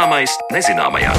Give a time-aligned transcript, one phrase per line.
[0.00, 1.10] Zināmais nezināmajā.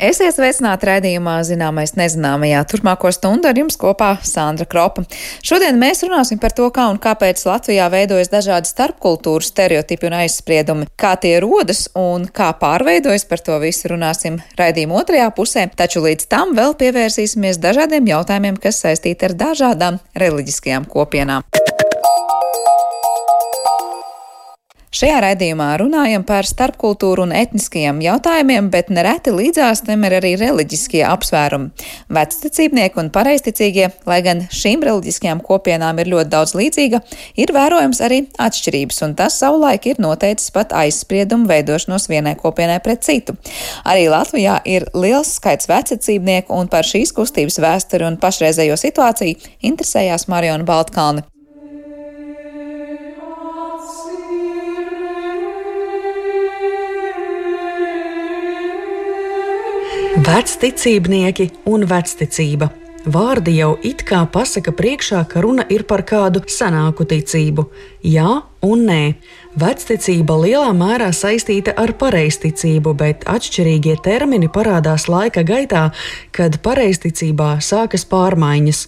[0.00, 2.62] Esiet sveicināti raidījumā Zināmais nezināmajā.
[2.70, 5.04] Turpmāko stundu ar jums kopā Sandra Kropa.
[5.44, 10.88] Šodien mēs runāsim par to, kā un kāpēc Latvijā veidojas dažādi starpkultūru stereotipi un aizspriedumi,
[10.96, 13.28] kā tie rodas un kā pārveidojas.
[13.28, 18.80] Par to visu runāsim raidījuma otrajā pusē, taču līdz tam vēl pievērsīsimies dažādiem jautājumiem, kas
[18.86, 21.44] saistīti ar dažādām reliģiskajām kopienām.
[24.90, 31.04] Šajā raidījumā runājam par starpkultūru un etniskajiem jautājumiem, bet nereti līdzās tam ir arī reliģiskie
[31.06, 31.70] apsvērumi.
[32.10, 37.02] Vecticībnieki un pareisticīgie, lai gan šīm reliģiskajām kopienām ir ļoti daudz līdzīga,
[37.38, 43.06] ir vērojams arī atšķirības, un tas savulaik ir noteicis pat aizspriedumu veidošanos vienai kopienai pret
[43.06, 43.38] citu.
[43.86, 49.38] Arī Latvijā ir liels skaits vecticībnieku, un par šīs kustības vēsturi un pašreizējo situāciju
[49.70, 51.30] interesējās Mariona Baltkalni.
[60.20, 62.66] Vecticībnieki un vecticība.
[63.08, 67.64] Vārdi jau it kā pasaka priekšā, ka runa ir par kādu senāku ticību.
[68.04, 68.26] Jā
[68.66, 69.14] un nē.
[69.62, 75.86] Vecticība lielā mērā saistīta ar pareizticību, bet atšķirīgie termini parādās laika gaitā,
[76.36, 78.82] kad pareizticībā sākas pārmaiņas.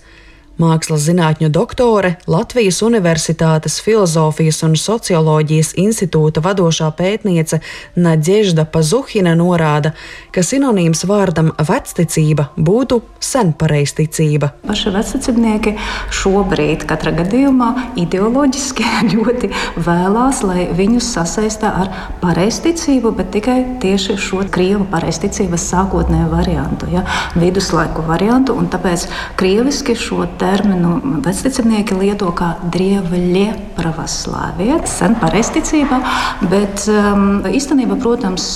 [0.61, 7.63] Mākslas zinātņu doktore, Latvijas Universitātes Filozofijas un Socioloģijas institūta vadošā pētniece
[7.97, 9.95] Naģežda Pazuhina norāda,
[10.35, 14.51] ka sinonīms vārdam vecticība būtu senpareizticība.
[14.67, 15.73] Paši vecticībnieki
[16.21, 17.71] šobrīd, katrā gadījumā,
[18.05, 26.29] ideoloģiski ļoti vēlās, lai viņus sasaistā ar pareizticību, bet tikai tieši šo krievu pareizticības sākotnējo
[26.37, 27.07] variantu, ja,
[27.41, 29.09] viduslaiku variantu, un tāpēc
[29.41, 33.49] krieviski šo terminu vecticībnieki lieto kā drievļie
[33.79, 35.99] pravoslāvie, sen pareizticībā,
[36.53, 38.47] bet um, īstenībā, protams,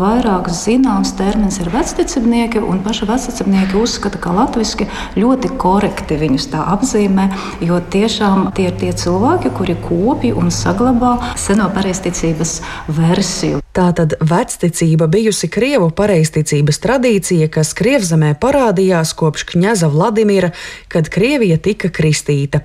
[0.00, 4.88] vairāk zināms termins ir vecticībnieki, un paši vecticībnieki uzskata, ka latviski
[5.20, 7.28] ļoti korekti viņus tā apzīmē,
[7.64, 13.60] jo tiešām tie ir tie cilvēki, kuri kopja un saglabā seno pareizticības versiju.
[13.74, 20.52] Tātad vecticība bijusi Krievu pareizticības tradīcija, kas Krievzemē parādījās kopš Kņaza Vladimira,
[20.92, 22.60] kad Krievija tika kristīta.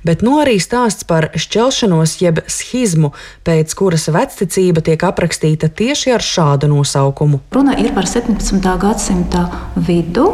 [0.00, 3.10] Bet no nu arī stāsts par šķelšanos jeb schizmu,
[3.44, 7.42] pēc kuras vecticība tiek aprakstīta tieši ar šādu nosaukumu.
[7.52, 8.64] Runa ir par 17.
[8.80, 9.42] gadsimta
[9.76, 10.30] vidu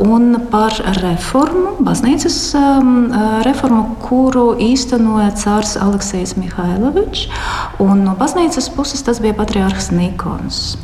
[0.00, 2.94] un par reformu, baznīcas um,
[3.44, 7.28] reformu, kuru īstenoja cārs Aleksējs Mihailovičs.
[8.00, 10.78] No baznīcas puses tas bija patriārhs Nikons.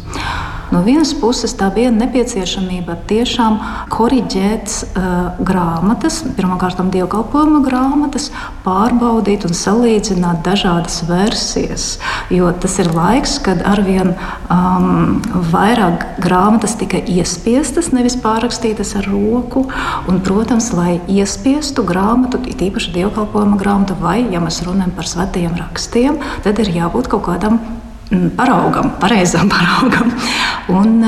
[0.72, 3.58] No vienas puses tā bija nepieciešamība tiešām
[3.92, 8.30] korrigēt uh, grāmatas, pirmkārt, dievkalpojuma grāmatas,
[8.64, 11.86] pārbaudīt un salīdzināt dažādas versijas.
[12.32, 14.14] Jo tas ir laiks, kad arvien
[14.48, 15.20] um,
[15.52, 19.66] vairāk grāmatas tika iespiestas, nevis pārrakstītas ar roku.
[20.08, 26.20] Un, protams, lai iespiestu grāmatu, tīpaši dievkalpojuma grāmatu, vai, ja mēs runājam par svētajiem rakstiem,
[26.48, 27.60] tad ir jābūt kaut kādam
[28.36, 30.12] paraugam, pareizam paraugam.
[30.72, 30.98] Un,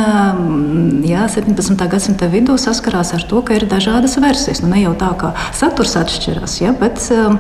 [1.07, 1.77] jā, 17.
[1.91, 4.63] gadsimta vidū saskarās ar to, ka ir dažādas versijas.
[4.65, 7.39] Nu, ne jau tā, ka saturs atšķiras, ja, bet um,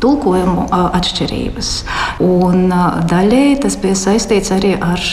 [0.00, 1.70] tulkojumu atšķirības.
[2.24, 2.68] Un
[3.10, 5.06] daļēji tas bija saistīts arī ar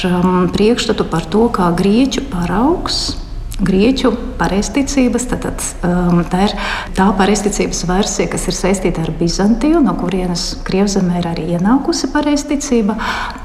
[0.54, 3.27] priekšstatu par to, kā grieķu paraugs
[3.60, 5.28] grieķu pareizticības.
[5.32, 6.56] Tad, tad, um, tā ir
[6.98, 12.98] tā pareizticības versija, kas ir saistīta ar Bizantiju, no kurienes Krievzemē ir arī ienākusi pareizticība.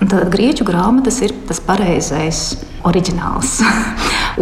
[0.03, 2.53] Tad grieķu grāmatas ir tas pareizais
[2.89, 3.61] oriģināls.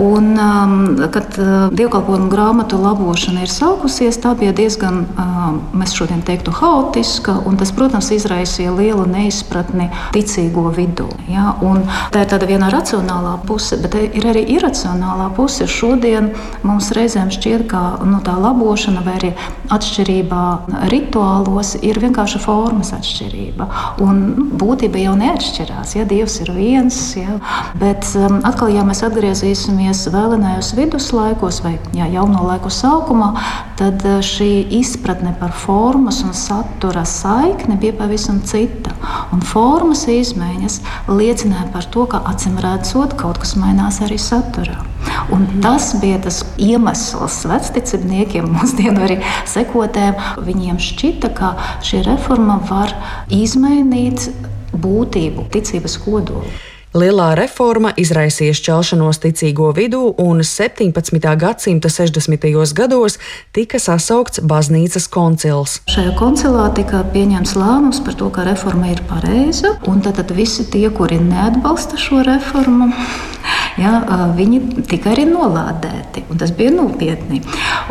[0.00, 0.74] Un, um,
[1.10, 7.40] kad uh, dievkalpojumu grāmatu labošana ir sākusies, tā bija diezgan, uh, mēs šodien teiktu, haotiska.
[7.58, 11.08] Tas, protams, izraisīja lielu neizpratni ticīgo vidū.
[11.28, 11.56] Ja?
[11.66, 11.82] Un
[12.14, 15.59] tā ir tāda viena racionālā puse, bet ir arī iracionālā puse.
[15.68, 16.30] Šodien
[16.66, 19.32] mums reizēm šķiet, ka nu, tā labošana vai arī
[19.72, 20.40] atšķirība
[20.92, 23.68] rituālos ir vienkārši formas atšķirība.
[24.04, 25.96] Un nu, būtība jau neatšķirās.
[25.98, 26.06] Ja?
[26.10, 27.38] Dievs ir viens, ja?
[27.80, 33.32] bet um, atkal, ja mēs atgriezīsimies vēlenējos viduslaikos vai jā, jauno laiku sākumā,
[33.80, 38.94] tad eh, šī izpratne par formas un satura saikni bija pavisam cita.
[39.34, 44.80] Un formas izmaiņas liecināja par to, ka acīm redzot, kaut kas mainās arī saturā.
[45.34, 49.20] Un tas bija tas iemesls vecticībniekiem, mūsdienu arī
[49.50, 50.18] sekotēm.
[50.46, 51.54] Viņiem šķita, ka
[51.86, 52.94] šī reforma var
[53.34, 54.30] izmainīt
[54.70, 56.52] būtību, ticības kodolu.
[56.90, 61.20] Lielā reforma izraisīja šķelšanos ticīgo vidū, un 17.
[61.38, 62.48] gadsimta 60.
[62.74, 63.14] gados
[63.54, 65.76] tika sasaukts baznīcas koncils.
[65.94, 70.66] Šajā koncilā tika pieņemts lēmums par to, ka reforma ir pareiza, un tad, tad visi
[70.66, 72.90] tie, kuri neatbalsta šo reformu,
[73.84, 73.94] ja,
[74.34, 76.24] viņi tika arī nolādēti.
[76.40, 77.38] Tas bija nopietni.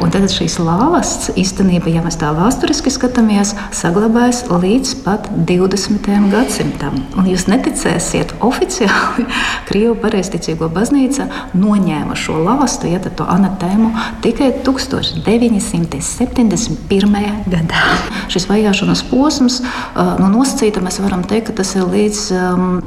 [0.03, 6.11] Un tad šīs lāvas īstenībā, ja mēs tā vēsturiski skatāmies, saglabājas līdz pat 20.
[6.35, 6.99] gadsimtam.
[7.15, 9.25] Un jūs neticēsiet oficiāli oficiāli
[9.69, 11.27] Krievu pareizticīgo baznīca
[11.57, 13.91] noņēma šo lāstu, ja to anatēmu,
[14.23, 17.45] tikai 1971.
[17.49, 17.83] gadā.
[18.29, 19.61] Šis vajāšanas posms,
[19.95, 22.19] no nosacīta mēs varam teikt, ka tas ir līdz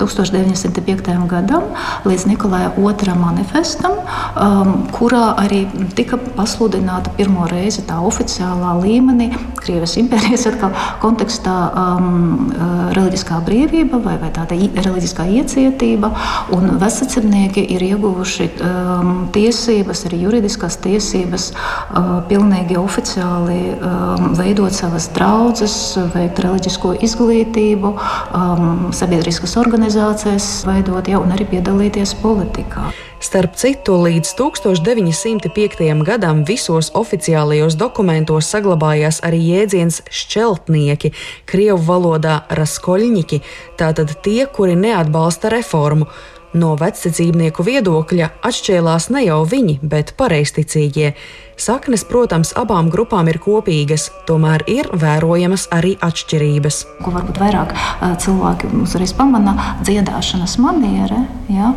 [0.00, 1.26] 1905.
[1.30, 1.62] gadam,
[2.06, 3.92] līdz Nikolai II manifestam,
[4.94, 5.60] kurā arī
[5.96, 9.28] tika pasludināta pirmo reizi tā oficiālā līmenī
[9.62, 10.70] Krievijas impērijas atkal
[11.02, 12.52] kontekstā um,
[12.96, 16.12] reliģiskā brīvība vai, vai tāda reliģiskā iecietība kārtība,
[16.52, 25.10] un vecāki ir ieguvuši um, tiesības, arī juridiskās tiesības, uh, pilnīgi oficiāli um, veidot savas
[25.14, 27.94] draudzes, veikt reliģisko izglītību,
[28.34, 32.90] um, sabiedriskas organizācijas veidot, ja, un arī piedalīties politikā.
[33.22, 36.02] Starp citu, līdz 1905.
[36.02, 41.12] gadam visos oficiālajos dokumentos saglabājās arī jēdziens šķeltnieki,
[41.46, 43.38] krievu valodā raskoļņiki,
[43.78, 46.10] tātad tie, kuri neatbalsta reformu.
[46.52, 51.14] No vecticībnieku viedokļa atšķēlās ne jau viņi, bet pareizticīgie.
[51.62, 56.80] Saknes, protams, abām grupām ir kopīgas, tomēr ir vērojamas arī atšķirības.
[57.04, 57.72] Ko varbūt vairāk
[58.24, 59.54] cilvēki uzreiz pamana,
[59.84, 61.22] dziedāšanas maniera,
[61.52, 61.70] ja,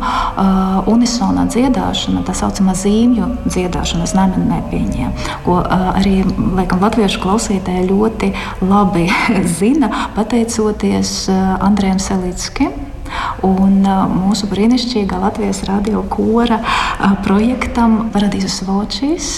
[0.90, 6.18] unisonā dziedāšana, tā saucamā zīmju dziedāšana, es nepieņēmu, ko arī
[6.58, 8.32] laikam, latviešu klausītāji ļoti
[8.66, 9.06] labi
[9.60, 11.30] zina, pateicoties
[11.60, 12.76] Andrejam Selītskim
[13.46, 13.82] un
[14.16, 16.62] mūsu brīnišķīgā Latvijas radio kora
[17.26, 19.30] projektam Paradīzes Vočīs.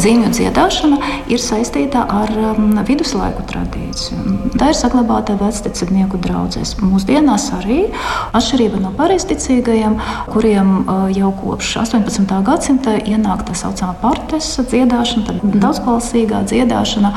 [0.00, 0.98] Zīmju dziedāšana
[1.30, 4.36] ir saistīta ar um, viduslaiku tradīciju.
[4.60, 6.76] Tā ir saglabāta vecticībnieku draugzēs.
[6.82, 7.80] Mūsdienās arī
[8.36, 9.98] atšķirība no pareizticīgajiem,
[10.32, 12.36] kuriem uh, jau kopš 18.
[12.46, 17.12] gadsimta ienāk tā saucamā partesa dziedāšana, daudzbalsīgā dziedāšana.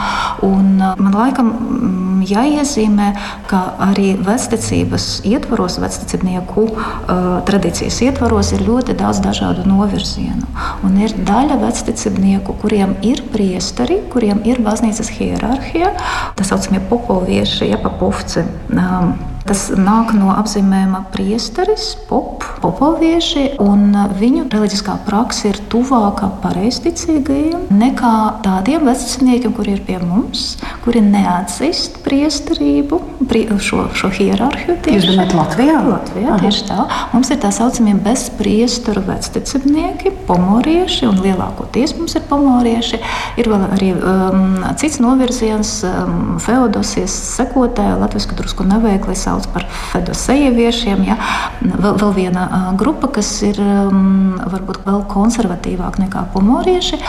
[0.48, 3.10] Un, uh, man laikam mm, jāiezīmē,
[3.48, 10.46] ka arī vecticības ietvaros, vecticībnieku uh, tradīcijas ietvaros ir ļoti daudz dažādu novirzienu.
[10.84, 15.92] Un ir daļa vecticībnieku, kuri kuriem ir priesteri, kuriem ir baznīcas hierarhija,
[16.34, 18.48] tā saucamie popovieši, jepapovci.
[18.74, 27.66] Um, Tas nāk no apzīmējuma priesteris, pop, popovieši, un viņu reliģiskā praksa ir tuvāka pareizticīgajiem
[27.76, 28.14] nekā
[28.46, 30.54] tādiem vecumniekiem, kuri ir pie mums,
[30.86, 32.42] kuri neatzīst Isaías
[33.60, 34.76] šo, šo hierarhiju.
[34.88, 35.78] Jūs domājat Latvijā?
[35.86, 36.40] Latvijā Aha.
[36.42, 36.86] tieši tā.
[37.14, 43.00] Mums ir tā saucamie bezpriesteru vecticībnieki, pomorieši, un lielākoties mums ir pomorieši.
[43.38, 51.04] Ir vēl arī um, cits novirziens, um, Feodosijas sekotāja, latviski drusku neveikli sauc par fedosejieviešiem.
[51.08, 51.18] Ja?
[51.62, 52.48] Vēl, vēl viena
[52.80, 57.00] grupa, kas ir um, varbūt vēl konservatīvāka nekā pomorieši.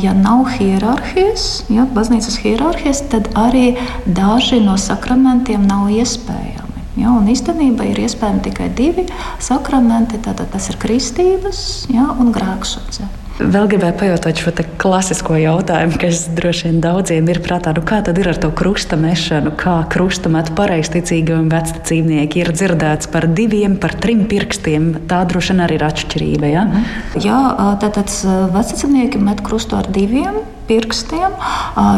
[0.00, 3.74] Ja nav hierarhijas, ja, baznīcas hierarhijas, tad arī
[4.06, 6.84] daži no sakramentiem nav iespējami.
[6.98, 9.06] Ja, un īstenībā ir iespējami tikai divi
[9.42, 10.18] sakramenti.
[10.24, 11.62] Tātad tas ir kristības
[11.92, 13.06] ja, un grēksudze.
[13.40, 17.72] Vēl gribēju pajautāt šo klasisko jautājumu, kas droši vien daudziem ir prātā.
[17.72, 19.54] Nu, kā tad ir ar to krusta mešanu?
[19.56, 24.92] Kā krusta met pareizticīgi un vecticībnieki ir dzirdēts par diviem, par trim pirkstiem?
[25.08, 26.52] Tā droši vien arī ir atšķirība.
[26.52, 26.66] Ja?
[26.68, 27.24] Mhm.
[27.24, 27.40] Jā,
[27.80, 28.12] tātad
[28.52, 31.32] vecticībnieki met krustu ar diviem pirkstiem,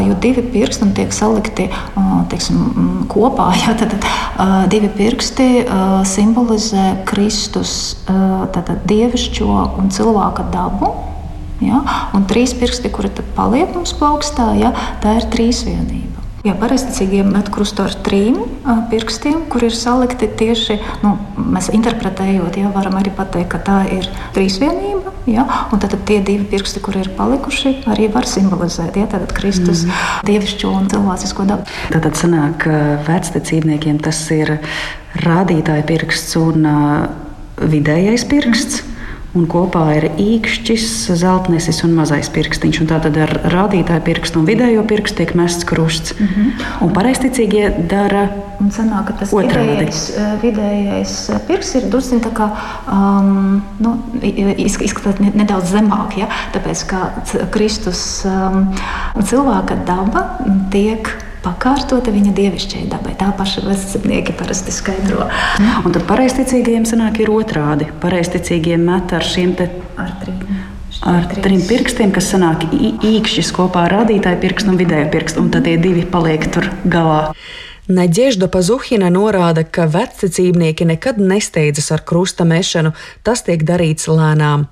[0.07, 1.67] jo divi pirksti tiek salikti
[2.31, 3.51] teiksim, kopā.
[3.65, 3.97] Jā, tad,
[4.71, 5.49] divi pirksti
[6.07, 10.95] simbolizē Kristus tātad, dievišķo un cilvēka dabu.
[11.63, 11.83] Ja?
[12.15, 14.73] Un trīs pirksti, kuri paliek mums plaukstā, ja?
[15.03, 16.13] tā ir trīsvienība.
[16.43, 18.41] Jā, pareizticīgiem met krustu ar trim
[18.91, 24.09] pirkstiem, kur ir salikti tieši, nu, mēs interpretējot, jā, varam arī pateikt, ka tā ir
[24.35, 25.13] trīsvienība.
[25.23, 29.85] Jā, un tad, tad tie divi pirksti, kur ir palikuši, arī var simbolizēt jā, Kristus
[29.87, 30.27] mm.
[30.27, 31.79] dievišķo un cilvēcisko dabu.
[31.95, 34.57] Tātad sanāk, ka vecticībniekiem tas ir
[35.23, 37.05] rādītāja pirksts un uh,
[37.71, 38.83] vidējais pirksts.
[38.83, 38.92] Mm
[39.33, 40.87] un kopā ir īkšķis,
[41.17, 42.81] zeltnesis un mazais pirkstiņš.
[42.83, 46.13] Un tātad ar rādītāju pirkstu un vidējo pirkstu tiek mests krusts.
[46.19, 46.65] Mm -hmm.
[46.85, 48.27] Un pareizticīgie dara
[48.59, 52.49] un sanāk, ka tas vidējais, eh, vidējais pirksts ir drusku tā kā
[52.91, 56.27] um, nu, izskatās nedaudz zemāk, ja?
[56.53, 57.11] tāpēc ka
[57.51, 58.67] Kristus um,
[59.19, 60.25] cilvēka daba
[60.71, 61.09] tiek
[61.43, 63.15] pakārtota viņa dievišķai dabai.
[63.19, 65.27] Tā paša vecinieki parasti skaidro.
[65.83, 67.89] Un tad pareizticīgajiem sanāk ir otrādi.
[68.03, 69.69] Pareizticīgiem met ar šiem te.
[69.99, 70.39] Ar trim.
[71.03, 75.65] Ar trim pirkstiem, kas sanāk īkšķis kopā ar rādītāju pirkstu un vidējo pirkstu, un tad
[75.67, 77.33] tie divi paliek tur galā.
[77.83, 82.93] Neģežda Pazuhina norāda, ka vecticībnieki nekad nesteidzas ar krusta mešanu,
[83.27, 84.69] tas tiek darīts lēnām.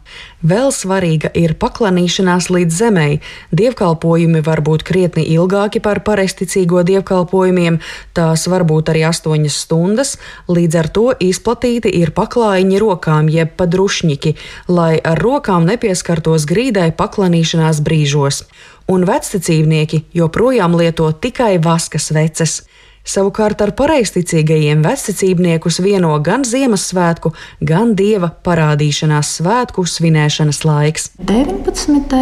[0.48, 3.18] Vēl svarīga ir paklanīšanās līdz zemei.
[3.52, 7.82] Dievkalpojumi var būt krietni ilgāki par pareizticīgo dievkalpojumiem,
[8.16, 10.16] tās var būt arī astoņas stundas,
[10.48, 14.38] līdz ar to izplatīti ir paklājiņi rokām, jeb padrušņiki,
[14.72, 18.46] lai ar rokām nepieskartos grīdai paklanīšanās brīžos.
[18.88, 22.62] Un vecticībnieki joprojām lieto tikai vaskas veces.
[23.02, 27.34] Savukārt ar pareizticīgajiem vecticībniekus vieno gan Ziemassvētku,
[27.66, 31.10] gan dieva parādīšanās svētku svinēšanas laiks.
[31.26, 32.18] 19.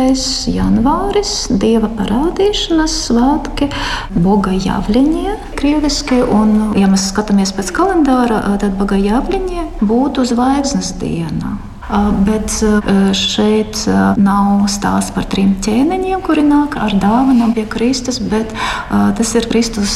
[0.56, 3.68] janvāris, dieva parādīšanas svētki,
[4.24, 11.58] Boga Javliņie, krieviski, un, ja mēs skatāmies pēc kalendāra, tad Boga Javliņie būtu zvaigznes diena.
[12.26, 12.54] Bet
[13.18, 13.80] šeit
[14.22, 18.54] nav stāsts par trim ķēniņiem, kuri nāk ar dāvanām pie Kristus, bet
[18.90, 19.94] tas ir Kristus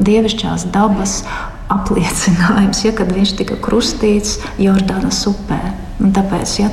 [0.00, 1.20] dievišķās dabas
[1.72, 5.85] apliecinājums, ja, kad viņš tika krustīts Jordānas upē.
[6.02, 6.68] Un tāpēc ja,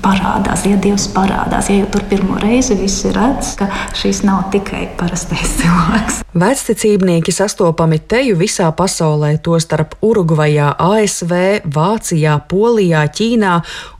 [0.00, 3.68] parādās, ja Dievs parādās, ja tur pirmo reizi viss ir redzams, ka
[4.00, 6.20] šis nav tikai parastais cilvēks.
[6.40, 11.34] Vecticībnieki sastopami teju visā pasaulē, tostarp Urugvajā, ASV,
[11.68, 13.56] Vācijā, Polijā, Ķīnā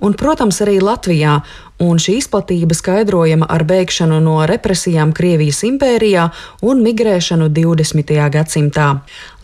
[0.06, 1.40] un, protams, arī Latvijā
[1.80, 6.26] un šī izplatība skaidrojama ar bēgšanu no represijām Krievijas impērijā
[6.62, 8.12] un migrēšanu 20.
[8.34, 8.88] gadsimtā.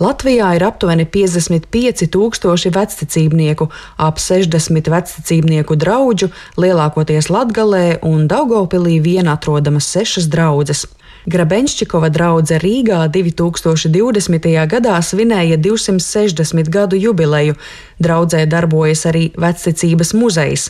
[0.00, 6.28] Latvijā ir aptuveni 55 tūkstoši vecticībnieku, ap 60 vecticībnieku draugu,
[6.60, 10.84] lielākoties Latgalē un Daugopilī vien atrodamas sešas draudzes.
[11.26, 14.46] Grabenščikova draudzene Rīgā 2020.
[14.70, 17.56] gadā svinēja 260 gadu jubileju.
[17.98, 20.68] Draudzē darbojas arī vecticības muzejs.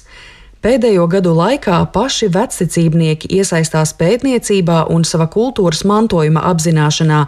[0.66, 7.20] Pēdējo gadu laikā paši vecticībnieki iesaistās pētniecībā un sava kultūras mantojuma apzināšanā,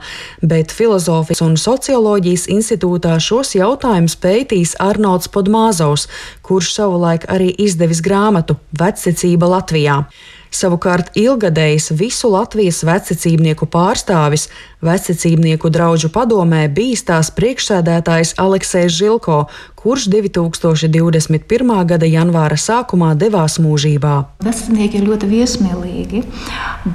[0.43, 6.09] bet Filozofijas un socioloģijas institūtā šos jautājumus pētīs Arnolds Podmāzovs,
[6.43, 10.01] kurš savulaik arī izdevis grāmatu Vecticība Latvijā.
[10.49, 14.49] Savukārt ilgadējs visu Latvijas vecicībnieku pārstāvis,
[14.83, 19.43] vecicībnieku draugu padomē bijis tās priekšsēdētājs Aleksējs Žilko,
[19.79, 21.85] kurš 2021.
[21.87, 24.15] gada janvāra sākumā devās mūžībā.
[24.43, 26.23] Vecinieki ir ļoti viesmīlīgi,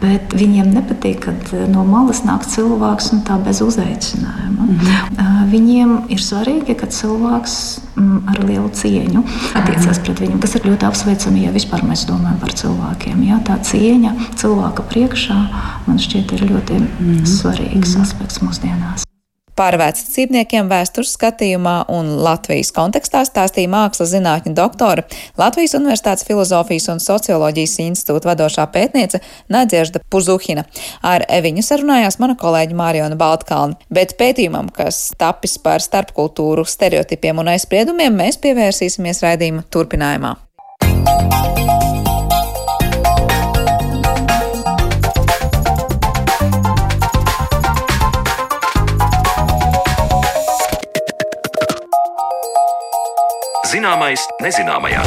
[0.02, 4.68] bet viņiem nepatīk, kad no malas nāk cilvēks un tā bez uzaicinājuma.
[4.68, 5.48] Mm -hmm.
[5.54, 7.56] Viņiem ir svarīgi, ka cilvēks
[7.96, 9.24] mm, ar lielu cieņu
[9.54, 10.40] attiecas pret viņu.
[10.40, 13.24] Tas ir ļoti apsveicami, ja vispār mēs domājam par cilvēkiem.
[13.30, 13.40] Ja?
[13.48, 15.40] tā cieņa cilvēka priekšā
[15.88, 17.26] man šķiet ir ļoti mm -hmm.
[17.26, 18.02] svarīgs mm -hmm.
[18.02, 19.13] aspekts mūsdienās.
[19.54, 25.06] Par vecākiem vēstures skatījumā un Latvijas kontekstā stāstīja mākslas zinātņu doktora,
[25.38, 29.22] Latvijas Universitātes filozofijas un socioloģijas institūta vadošā pētniece
[29.54, 30.66] Nadziežda Puzuhina.
[31.06, 37.54] Ar viņu sarunājās mana kolēģa Mārijona Baltkalna, bet pētījumam, kas tapis par starpkultūru stereotipiem un
[37.54, 40.34] aizspriedumiem, mēs pievērsīsimies raidījuma turpinājumā.
[53.74, 55.02] Zināmais nezināmajā.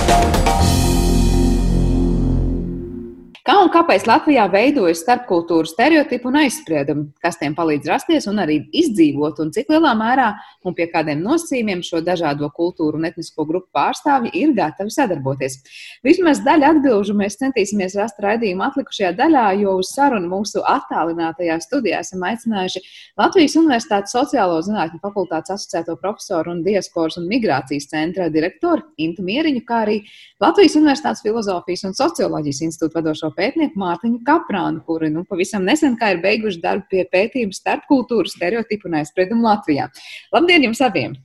[3.47, 8.57] Kā un kāpēc Latvijā veidojas starpkultūru stereotipu un aizspriedumi, kas tiem palīdz rasties un arī
[8.75, 10.33] izdzīvot, un cik lielā mērā
[10.67, 15.61] un pie kādiem nosacījumiem šo dažādo kultūru un etnisko grupu pārstāvji ir gatavi sadarboties?
[16.03, 22.03] Vismaz daļu atbildžu mēs centīsimies rast raidījuma atlikušajā daļā, jo uz sarunu mūsu attālinātajā studijā
[22.03, 22.83] esam aicinājuši
[23.23, 29.63] Latvijas Universitātes sociālo zinātņu fakultātes asociēto profesoru un diasporas un migrācijas centra direktoru Intu Mieriņu,
[29.71, 30.01] kā arī
[30.43, 36.21] Latvijas Universitātes filozofijas un socioloģijas institūta vadošo pētnieku Mārtiņu Kaprānu, kuri nu, pavisam nesen ir
[36.25, 39.91] beiguši darbu pie pētījuma starpkultūru stereotipu un aizspriedumu Latvijā.
[40.35, 41.17] Labdien jums abiem!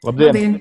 [0.00, 0.30] Labdien!
[0.32, 0.54] Labdien.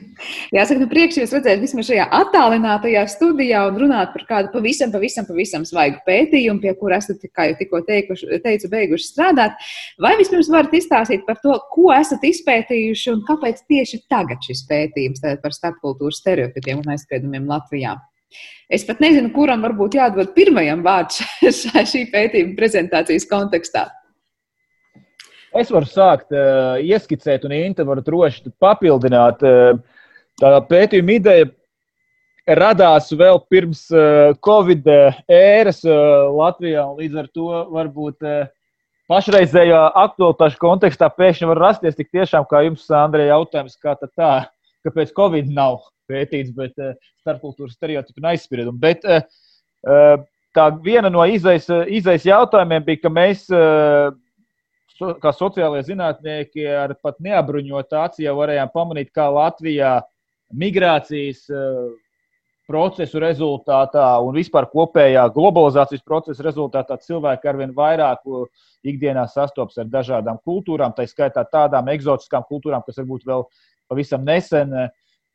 [0.52, 5.24] Jāsaka, nu priekš jūs redzēt vismaz šajā attālinātajā studijā un runāt par kādu pavisam, pavisam,
[5.30, 9.56] pavisam svaigu pētījumu, pie kura esat, kā jau tikko teikuši, teicu, beiguši strādāt.
[10.04, 15.24] Vai vispirms varat izstāstīt par to, ko esat izpētījuši un kāpēc tieši tagad šis pētījums
[15.40, 17.96] par starpkultūras stereotipiem un aizspriedumiem Latvijā?
[18.70, 21.24] Es pat nezinu, kuram varbūt jādod pirmajam vārds
[21.92, 23.88] šī pētījuma prezentācijas kontekstā.
[25.58, 29.42] Es varu sākt uh, ieskicēt, un Inta var droši papildināt.
[29.42, 29.80] Uh,
[30.38, 31.50] tā pētījuma ideja
[32.60, 34.86] radās vēl pirms uh, Covid
[35.26, 38.46] ēras uh, Latvijā, un līdz ar to varbūt uh,
[39.10, 44.34] pašreizējā aktualitāšu kontekstā pēkšņi var rasties tik tiešām, kā jums, Andrei, jautājums, kā tā,
[44.86, 48.82] kāpēc Covid nav pētīts, bet uh, starpkultūras stereotipu un aizspriedumu.
[48.82, 49.22] Bet uh,
[50.56, 53.46] tā viena no izaisa jautājumiem bija, ka mēs.
[53.54, 54.18] Uh,
[55.00, 59.94] kā sociālajie zinātnieki ar pat neapbruņotu aci jau varējām pamanīt, kā Latvijā
[60.52, 61.46] migrācijas
[62.70, 68.22] procesu rezultātā un vispār kopējā globalizācijas procesa rezultātā cilvēki arvien vairāk
[68.86, 73.48] ikdienā sastopas ar dažādām kultūrām, tā skaitā tādām eksotiskām kultūrām, kas varbūt vēl
[73.90, 74.92] pavisam nesen eh,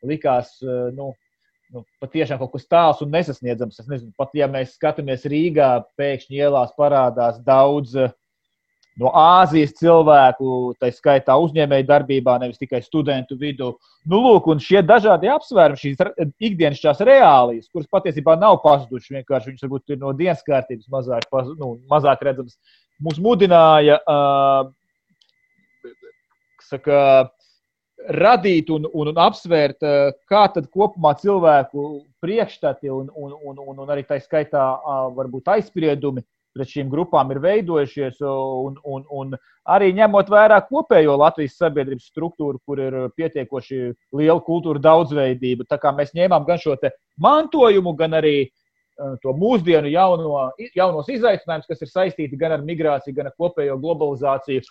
[0.09, 0.57] likās.
[0.63, 1.13] Eh, nu,
[1.75, 3.81] nu, patiešām kaut kas tāls un nesasniedzams.
[3.81, 8.13] Es nezinu, pat ja mēs skatāmies Rīgā, pēkšņi ielās parādās daudz uh,
[9.01, 13.73] no Āzijas cilvēku, tā skaitā uzņēmēju darbībā, nevis tikai studentu vidū.
[14.11, 19.67] Nu, lūk, un šie dažādi apsvērumi, šīs ikdienas reālijas, kuras patiesībā nav pazudušas, vienkārši viņas
[19.67, 21.27] varbūt ir no dienas kārtības mazāk,
[21.59, 22.59] nu, mazāk redzamas,
[23.03, 24.71] mūs mudināja uh,
[26.63, 27.31] saka,
[28.05, 33.83] radīt un, un, un apsvērt, uh, kā tad kopumā cilvēku priekšstati un, un, un, un,
[33.85, 34.65] un arī tā skaitā
[35.17, 39.35] varbūt aizspriedumi pret šīm grupām ir veidojušies, un, un, un
[39.75, 43.81] arī ņemot vērā kopējo Latvijas sabiedrības struktūru, kur ir pietiekoši
[44.15, 45.67] liela kultūra daudzveidība.
[45.71, 46.77] Tā kā mēs ņēmām gan šo
[47.19, 48.37] mantojumu, gan arī
[49.23, 54.63] to mūsdienu jauno, jaunos izaicinājumus, kas ir saistīti gan ar migrāciju, gan ar kopējo globalizāciju.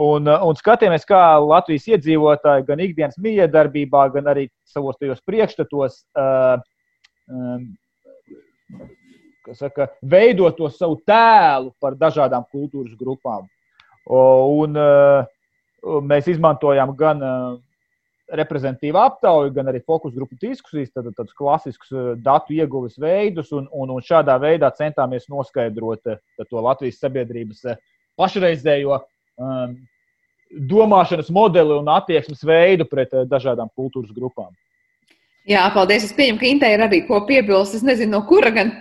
[0.00, 5.98] Un, uh, un skatījāmies, kā Latvijas iedzīvotāji gan ikdienas miedarbībā, gan arī savos tajos priekšstatos
[6.16, 6.56] uh,
[7.28, 7.66] um,
[9.54, 13.48] saka, veidot to savu tēlu par dažādām kultūras grupām.
[14.10, 14.78] Un,
[16.06, 17.20] mēs izmantojām gan
[18.30, 21.90] reprezentatīvu aptauju, gan arī fokus grupu diskusijas, tad tādus klasiskus
[22.22, 26.12] datu ieguves veidus, un, un, un šādā veidā centāmies noskaidrot
[26.46, 27.64] to Latvijas sabiedrības
[28.18, 29.00] pašreizējo
[29.40, 29.76] um,
[30.70, 34.52] domāšanas modeli un attieksmes veidu pret dažādām kultūras grupām.
[35.48, 36.04] Jā, paldies.
[36.04, 37.78] Es pieņemu, ka Intē ir arī ko piebilst.
[37.78, 38.72] Es nezinu, no kura gan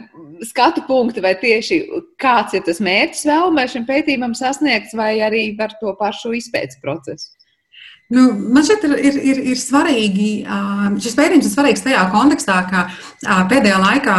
[0.45, 1.79] skatu punkta, vai tieši
[2.19, 7.38] kāds ir tas mērķis vēlmē šim pētījumam sasniegts, vai arī par to pašu izpētes procesu.
[8.09, 10.29] Nu, man šķiet, ir, ir, ir, ir svarīgi,
[10.97, 12.87] šis pētījums ir svarīgs tajā kontekstā, ka
[13.51, 14.15] pēdējā laikā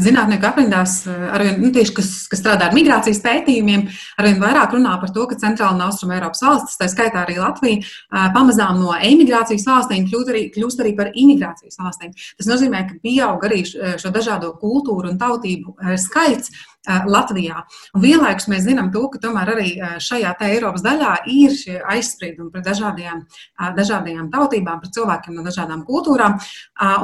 [0.00, 3.84] zinātnieku aprindās, arvien, nu, tieši, kas, kas strādā ar migrācijas pētījumiem,
[4.16, 7.84] arvien vairāk runā par to, ka Centrāla un Austruma Eiropas valstis, tā skaitā arī Latvija,
[8.32, 12.16] pamazām no emigrācijas valstīm kļūst arī, kļūst arī par imigrācijas valstīm.
[12.40, 17.62] Tas nozīmē, ka pieaug arī šo dažādo kultūru un tautību skaits Latvijā.
[17.96, 19.68] Un vienlaikus mēs zinām, to, ka tomēr arī
[20.02, 23.22] šajā Eiropas daļā ir šie aizspriedumi pret dažādiem,
[23.76, 26.36] dažādiem tautībām, pret cilvēkiem no dažādām kultūrām.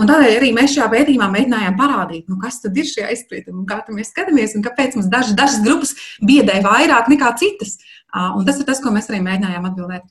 [0.01, 3.81] Un tādēļ arī mēs šajā pētījumā mēģinājām parādīt, nu, kas tad ir šie aizspriedumi, kā
[3.89, 7.79] mēs skatāmies un kāpēc mums dažas, dažas grupas biedē vairāk nekā citas.
[8.11, 10.09] Un tas ir tas, ko mēs arī mēģinājām atbildēt.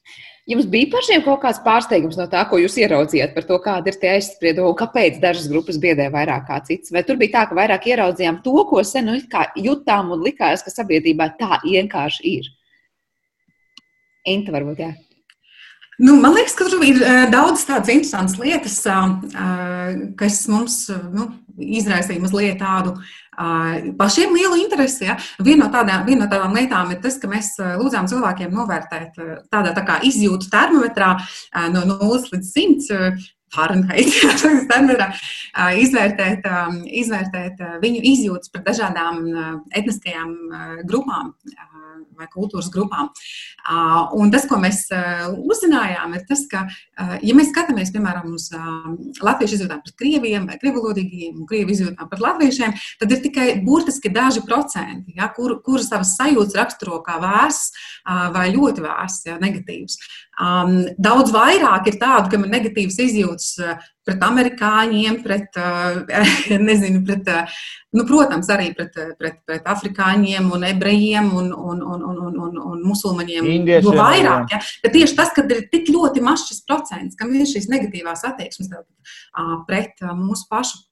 [0.49, 3.97] Jums bija pašiem kaut kāds pārsteigums no tā, ko jūs ieraudzījāt par to, kāda ir
[4.01, 6.89] tie aizspriedumi un kāpēc dažas grupas biedē vairāk kā citas?
[6.95, 9.19] Vai tur bija tā, ka vairāk ieraudzījām to, ko sen nu,
[9.61, 12.49] jutām un likās, ka sabiedrībā tā vienkārši ir?
[14.33, 14.89] Inta varbūt, jā.
[15.99, 21.29] Nu, man liekas, ka tur ir uh, daudz tādas interesantas lietas, uh, kas mums nu,
[21.59, 22.95] izraisīja mazliet tādu
[23.99, 25.05] pašiem lielu interesi.
[25.07, 25.15] Ja?
[25.39, 29.71] Viena, no tādām, viena no tādām lietām ir tas, ka mēs lūdzām cilvēkiem novērtēt tādā
[29.77, 31.13] tā kā izjūtu termometrā
[31.71, 32.99] no 0 līdz 100.
[33.55, 34.11] Fahrenheit,
[35.83, 36.47] izvērtēt,
[37.01, 39.25] izvērtēt viņu izjūtas par dažādām
[39.75, 40.35] etniskajām
[40.89, 41.33] grupām
[42.19, 43.09] vai kultūras grupām.
[44.19, 46.65] Un tas, ko mēs uzzinājām, ir tas, ka,
[47.23, 48.49] ja mēs skatāmies, piemēram, uz
[49.23, 54.11] latviešu izjūtām pret krieviem vai krievulodīgiem un krievu izjūtām pret latviešiem, tad ir tikai burtiski
[54.13, 57.69] daži procenti, ja, kur, kur savas sajūtas raksturo kā vērs
[58.35, 59.99] vai ļoti vērs, ja, negatīvs.
[60.39, 63.49] Um, daudz vairāk ir tādu, kam ir negatīvas izjūtas
[64.07, 65.99] pret amerikāņiem, pret, uh,
[66.69, 67.57] nezinu, pret, uh,
[67.97, 72.59] nu, protams, arī pret, pret, pret afrikāņiem un ebrejiem un, un, un, un, un, un,
[72.71, 73.51] un musulmaņiem.
[73.83, 74.61] Jo vairāk, ja?
[74.85, 78.71] Bet tieši tas, ka ir tik ļoti mazs šis procents, kam ir šīs negatīvās attieksmes
[79.67, 80.85] pret mūsu pašu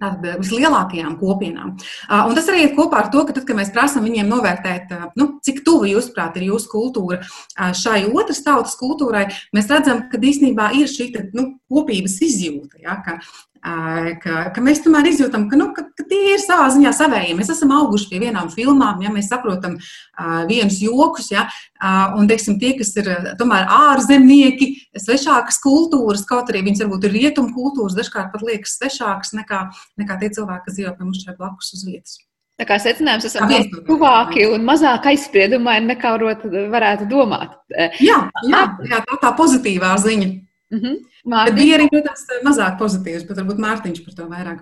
[0.00, 1.74] vislielākajām kopienām.
[2.10, 5.28] Un tas arī ir kopā ar to, ka tad, kad mēs prasām viņiem novērtēt, nu,
[5.44, 7.20] cik tuvu jūsuprāt ir jūsu kultūra
[7.76, 12.80] šai otras tautas kultūrai, mēs redzam, ka īstenībā ir šī nu, kopības izjūta.
[12.84, 13.18] Ja, ka,
[13.60, 17.34] Ka, ka mēs tomēr izjūtam, ka, nu, ka, ka tie ir savā ziņā savēji.
[17.36, 22.30] Mēs esam auguši pie vienām filmām, ja mēs saprotam uh, vienus jokus, ja, uh, un
[22.30, 27.98] teiksim, tie, kas ir tomēr ārzemnieki, svešākas kultūras, kaut arī viņas varbūt ir rietumu kultūras,
[28.00, 29.62] dažkārt pat liekas svešākas nekā,
[30.00, 32.16] nekā tie cilvēki, kas dzīvo pie mums šeit blakus uz vietas.
[32.60, 37.56] Tā kā secinājums, esam daudz tuvāki un mazāk aizspriedumaini nekā varētu domāt.
[38.00, 40.36] Jā, jā, jā tā tā pozitīvā ziņa.
[40.70, 41.54] Mm -hmm.
[41.54, 44.60] Bija arī, protams, mazāk pozitīvs, bet varbūt Mārtiņš par to vairāk.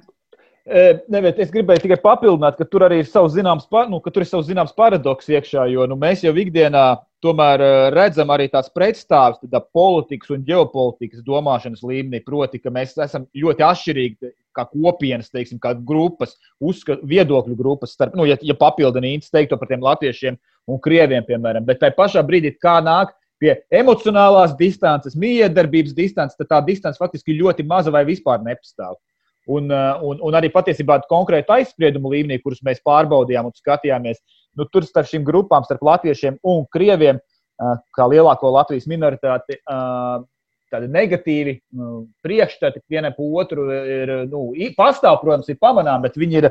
[1.08, 4.50] Neviet, es gribēju tikai papildināt, ka tur arī ir savs zināms, nu, tur ir savs
[4.50, 7.62] zināms paradoks iekšā, jo nu, mēs jau ikdienā tomēr
[7.94, 12.20] redzam arī tās pretstāvis tādā politikas un ģeopolitikas domāšanas līmenī.
[12.24, 18.14] Proti, ka mēs esam ļoti atšķirīgi kā kopienas, teiksim, kā grupas, uzskat, viedokļu grupas, starp,
[18.18, 20.36] nu, ja, ja papildina īņķis teikto par tiem latviešiem
[20.68, 21.64] un krieviem, piemēram.
[21.64, 27.36] Bet tajā pašā brīdī, kā nāk pie emocionālās distances, miedarbības distances, tad tā distance faktiski
[27.38, 28.98] ļoti maza vai vispār nepastāv.
[29.48, 34.20] Un, uh, un, un arī patiesībā konkrēti aizspriedumu līmenī, kurus mēs pārbaudījām un skatījāmies,
[34.58, 40.20] nu, tur starp šīm grupām, starp latviešiem un krieviem, uh, kā lielāko Latvijas minoritāti, uh,
[40.68, 46.42] tādi negatīvi nu, priekšstati vienam pa otru ir, nu, pastāv, protams, ir pamanām, bet viņi
[46.42, 46.50] ir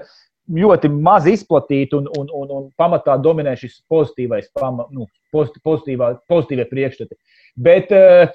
[0.54, 6.68] ļoti maz izplatīti un, un, un, un pamatā dominē šis pozitīvais, pama, nu, pozitīvā, pozitīvie
[6.70, 7.18] priekšstati.
[7.58, 8.32] Bet, eh,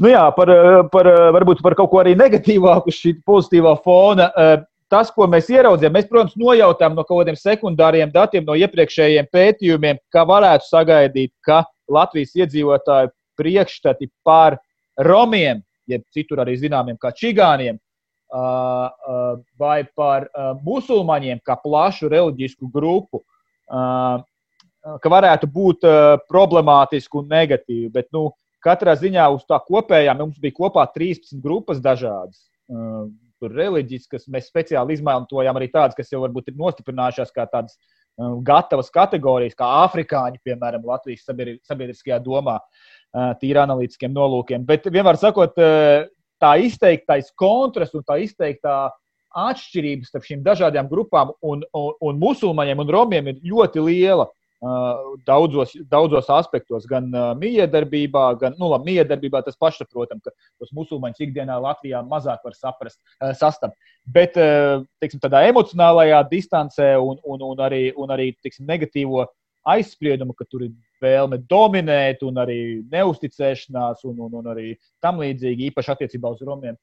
[0.00, 0.52] nu jā, par,
[0.92, 4.30] par, varbūt par kaut ko arī negatīvāku šī pozitīvā fona.
[4.30, 4.56] Eh,
[4.90, 10.00] tas, ko mēs ieraudzījām, mēs, protams, nojautām no kaut kādiem sekundāriem datiem, no iepriekšējiem pētījumiem,
[10.12, 14.58] ka varētu sagaidīt, ka Latvijas iedzīvotāju priekšstati par
[15.00, 17.78] romiem, jeb citur arī zināmiem kā čigāniem,
[18.30, 20.28] vai par
[20.64, 23.24] musulmaņiem kā plašu reliģisku grupu,
[23.66, 25.86] ka varētu būt
[26.30, 27.90] problemātiski un negatīvi.
[27.92, 28.30] Bet nu,
[28.64, 32.46] katrā ziņā uz tā kopējā mums bija kopā 13 grupas dažādas.
[33.40, 37.78] Tur reliģiskas, mēs speciāli izmantojām arī tādas, kas jau varbūt ir nostiprinājušās kā tādas
[38.44, 42.58] gatavas kategorijas, kā afrikāņi, piemēram, Latvijas sabiedriskajā domā,
[43.40, 44.66] tīri analītiskiem nolūkiem.
[44.68, 45.56] Bet vienmēr sakot,
[46.40, 48.90] tā izteiktais kontrasts un tā izteiktā
[49.30, 54.28] atšķirība starp šīm dažādām grupām un, un, un musulmaņiem un romiem ir ļoti liela.
[54.60, 60.68] Uh, daudzos, daudzos aspektos, gan uh, miedarbībā, gan nu, labi, miedarbībā tas pašsaprotam, ka tos
[60.76, 63.72] musulmaņus ikdienā Latvijā mazāk var saprast, uh, sastapt.
[64.04, 69.24] Bet teiksim, tādā emocionālajā distancē un, un, un arī, un arī teiksim, negatīvo
[69.68, 72.60] aizspriedumu, ka tur ir vēlme dominēt, un arī
[72.92, 76.78] neusticēšanās, un, un, un arī tam līdzīgi, īpaši attiecībā uz romiem.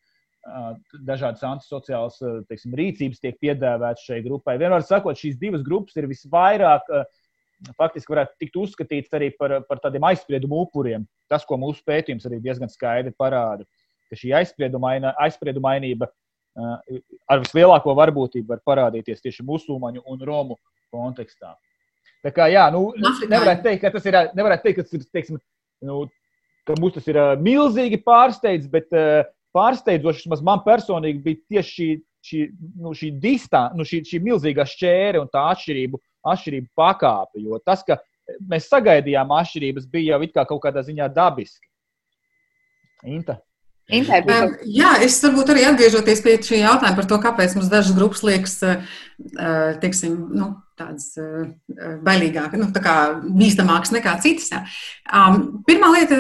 [1.04, 4.56] Dažādas antisociālas teiksim, rīcības tiek piedāvātas šai grupai.
[4.62, 6.88] Vienmēr sakot, šīs divas grupas ir visvairāk,
[7.78, 11.04] faktiski varētu tikt uzskatītas arī par, par tādiem aizspriedumu upuriem.
[11.28, 13.68] Tas, ko mūsu pētījums arī diezgan skaidri parāda,
[14.08, 16.08] ka šī aizspriedumainība
[17.28, 20.58] ar vislielāko varbūtību var parādīties tieši musulmaņu un romu
[20.94, 21.54] kontekstā.
[22.28, 25.38] Tā kā, jā, nu, nevarētu teikt, ka tas ir, nevarētu teikt, ka tas ir, teiksim,
[25.88, 26.02] nu,
[26.68, 29.22] ka mums tas ir uh, milzīgi pārsteidz, bet uh,
[29.56, 31.88] pārsteidzoši vismaz man personīgi bija tieši šī,
[32.28, 32.44] šī,
[32.84, 36.02] nu, šī distance, nu, šī, šī milzīgā šķēre un tā atšķirību,
[36.34, 37.46] atšķirību pakāpe.
[37.46, 38.02] Jo tas, ka
[38.52, 41.64] mēs sagaidījām atšķirības, bija jau kaut kādā ziņā dabiski.
[43.08, 43.40] Inta.
[43.88, 48.20] Um, jā, es varbūt arī atgriežoties pie šī jautājuma par to, kāpēc mums dažas grupas
[48.28, 48.58] liekas,
[49.80, 51.10] teiksim, nu, tādas
[52.06, 54.52] bailīgākas, nu, tā kā bīstamākas nekā citas.
[55.08, 56.20] Um, pirmā lieta,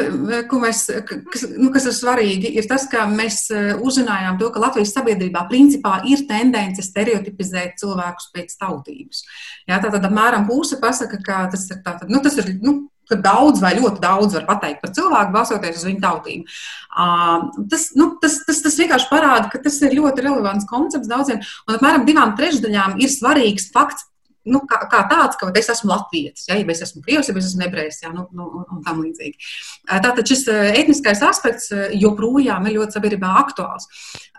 [0.50, 3.46] ko mēs, kas, nu, kas ir svarīgi, ir tas, ka mēs
[3.78, 9.24] uzzinājām to, ka Latvijas sabiedrībā principā ir tendence stereotipizēt cilvēkus pēc tautības.
[9.70, 13.62] Jā, tātad apmēram puse pasaka, ka tas ir, tātad, nu, tas ir nu, ka daudz
[13.64, 16.58] vai ļoti daudz var pateikt par cilvēku, balstoties uz viņu tautību.
[16.92, 21.42] Uh, tas, nu, tas, tas, tas vienkārši parāda, ka tas ir ļoti relevants koncepts daudziem,
[21.68, 24.08] un apmēram divām trešdaļām ir svarīgs fakts
[24.48, 27.50] nu, kā, kā tāds, ka es esmu latvietis, ja, ja es esmu krievs, ja es
[27.52, 29.50] esmu ebrejs, ja, nu, nu, un tam līdzīgi.
[29.92, 33.90] Tātad šis etniskais aspekts joprojām ir ļoti sabiedrībā aktuāls.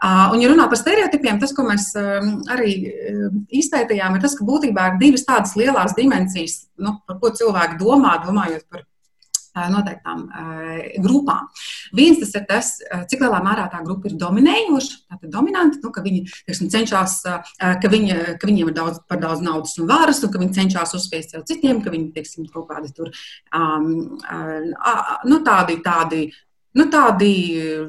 [0.02, 1.90] Un, ja runā par stereotipiem, tas, ko mēs
[2.54, 2.74] arī
[3.60, 8.18] izpētījām, ir tas, ka būtībā ir divas tādas lielas dimensijas, nu, par ko cilvēki domā,
[8.24, 8.88] domājot par
[9.72, 10.24] noteiktām
[11.04, 11.48] grupām.
[11.96, 12.72] Viens tas ir tas,
[13.10, 17.20] cik lielā mērā tā grupa ir dominējoša, tātad dominanta, nu, ka viņi teiksim, cenšas,
[17.58, 20.96] ka, viņi, ka viņiem ir daudz, par daudz naudas un varas, un ka viņi cenšas
[20.98, 23.12] uzspiest sev citiem, ka viņi teiksim, kaut kādi tur
[23.56, 23.88] um,
[25.28, 26.26] nu, tādi, tādi
[26.78, 27.32] nu, tādi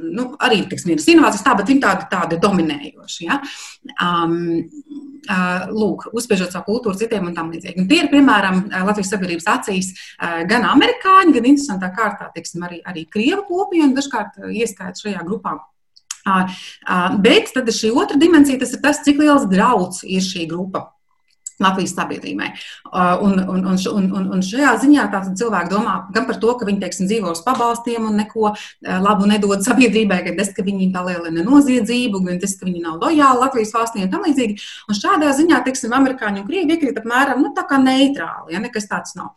[0.04, 3.28] nu, arī ir inovācijas, tā, bet viņi tādi, tādi dominējoši.
[3.28, 3.40] Ja?
[4.04, 4.36] Um,
[5.30, 7.84] uh, lūk, uzspiežot savu kultūru citiem un tam līdzīgi.
[7.84, 12.82] Un tie ir, piemēram, Latvijas sabiedrības acīs uh, gan amerikāņi, gan interesantā kārtā, tiksim, arī,
[12.90, 15.60] arī krievu kopienu dažkārt uh, ieskaita šajā grupā.
[17.24, 20.90] Bet tad šī otra dimensija, tas ir tas, cik liels drauds ir šī grupa.
[21.60, 22.50] Latvijas sabiedrībai.
[23.26, 25.08] Un, un, un, un, un šajā ziņā
[25.40, 28.54] cilvēki domā gan par to, ka viņi teiksim, dzīvo uz pabalstiem un neko
[29.04, 33.44] labu nedod sabiedrībai, gan tas, ka viņi palielina noziedzību, gan tas, ka viņi nav lojāli
[33.44, 34.70] Latvijas valstī un tam līdzīgi.
[34.90, 38.88] Un šādā ziņā, teiksim, amerikāņi un krievi iekrīt apmēram nu, tā kā neitrāli, ja nekas
[38.90, 39.36] tāds nav.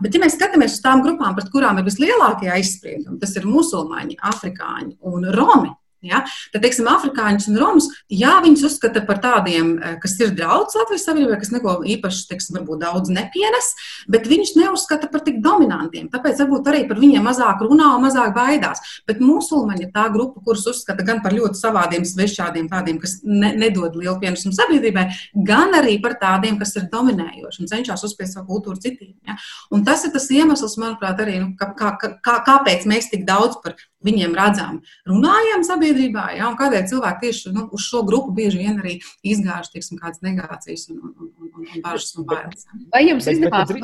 [0.00, 4.20] Bet, ja mēs skatāmies uz tām grupām, pret kurām ir vislielākie aizspriedumi, tas ir musulmaņi,
[4.30, 5.72] afrikāņi un romi.
[6.10, 6.22] Ja?
[6.52, 11.06] Tad, teiksim, afrikāņus un romus, jā, viņus uzskata par tādiem, eh, kas ir draudz Latvijas
[11.08, 13.72] sabiedrībai, kas neko īpaši, teiksim, varbūt daudz nepienes,
[14.08, 16.10] bet viņus neuzskata par tik dominantiem.
[16.10, 18.82] Tāpēc varbūt arī par viņiem mazāk runā un mazāk baidās.
[19.06, 23.52] Bet musulmaņi ir tā grupa, kurus uzskata gan par ļoti savādiem, svešādiem, tādiem, kas ne,
[23.56, 25.08] nedod lielu pienesumu sabiedrībai,
[25.46, 29.14] gan arī par tādiem, kas ir dominējoši un cenšas uzspiest savu kultūru citiem.
[29.26, 29.36] Ja?
[29.74, 31.92] Un tas ir tas iemesls, manuprāt, arī, nu, kā, kā,
[32.24, 37.54] kā, kāpēc mēs tik daudz par viņiem redzam, runājam sabiedrībā, ja, un kādēļ cilvēki tieši
[37.56, 41.66] nu, uz šo grupu bieži vien arī izgāž tiksim, kādas negācijas un, un, un, un,
[41.66, 42.68] un bažas un bailes.
[42.94, 43.74] Vai jums izdevās?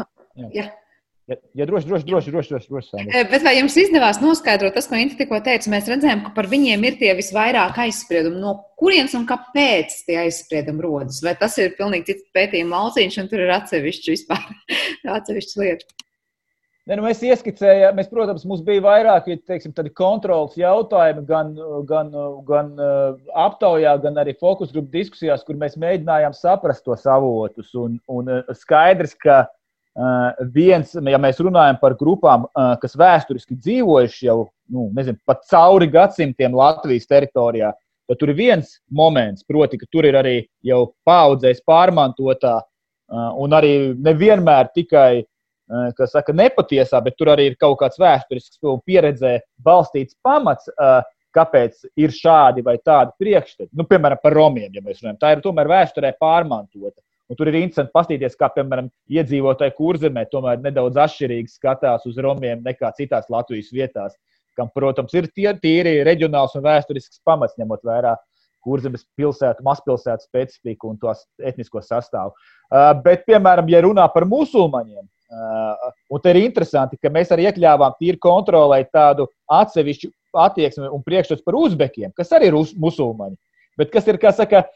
[1.30, 3.02] Ja, ja droši, droši, droši, droši, droši, droši.
[3.14, 5.70] Eh, bet vai jums izdevās noskaidrot tas, ko Inta tikko teica?
[5.70, 8.40] Mēs redzējām, ka par viņiem ir tie visvairāk aizspriedumi.
[8.42, 11.22] No kurienes un kāpēc tie aizspriedumi rodas?
[11.22, 14.48] Vai tas ir pilnīgi cits pētījuma lauciņš, un tur ir atsevišķi vispār
[15.18, 16.08] atsevišķas lietas?
[16.82, 21.52] Ne, nu mēs ieskicējām, mēs, protams, mums bija vairāki teiksim, kontrols jautājumi gan,
[21.86, 22.10] gan,
[22.48, 27.70] gan uh, aptaujā, gan arī fokus grupu diskusijās, kur mēs mēģinājām saprast tos avotus.
[27.78, 32.50] Un, un uh, skaidrs, ka uh, viens, ja mēs runājam par grupām,
[32.82, 34.40] kas vēsturiski dzīvojuši jau
[34.74, 37.70] nu, nezinu, pat cauri gadsimtiem Latvijas teritorijā,
[38.10, 42.58] tad tur ir viens moments, proti, ka tur ir arī jau paudzēs pārmantotā
[43.12, 45.22] un arī nevienmēr tikai
[45.98, 50.68] kas saka, nepatiesā, bet tur arī ir kaut kāds vēsturisks pieredzē balstīts pamats,
[51.32, 53.70] kāpēc ir šādi vai tādi priekšstati.
[53.76, 55.20] Nu, piemēram, par romiem, ja mēs runājam.
[55.22, 57.00] Tā ir tomēr vēsturē pārmantota.
[57.32, 62.60] Un tur ir interesanti paskatīties, kā, piemēram, iedzīvotāji kurzemē tomēr nedaudz atšķirīgi skatās uz romiem
[62.66, 64.18] nekā citās Latvijas vietās,
[64.58, 68.12] kam, protams, ir tie, tīri reģionāls un vēsturisks pamats, ņemot vērā
[68.62, 72.36] kurzemes pilsētu, mazpilsētu specifiku un tos etnisko sastāvu.
[73.06, 78.20] Bet, piemēram, ja runā par musulmaņiem, un te ir interesanti, ka mēs arī iekļāvām tīri
[78.20, 80.10] kontrolēt tādu atsevišķu
[80.44, 83.36] attieksmi un priekšstats par uzbekiem, kas arī ir musulmaņi.
[83.80, 84.66] Bet kas ir, kā saka,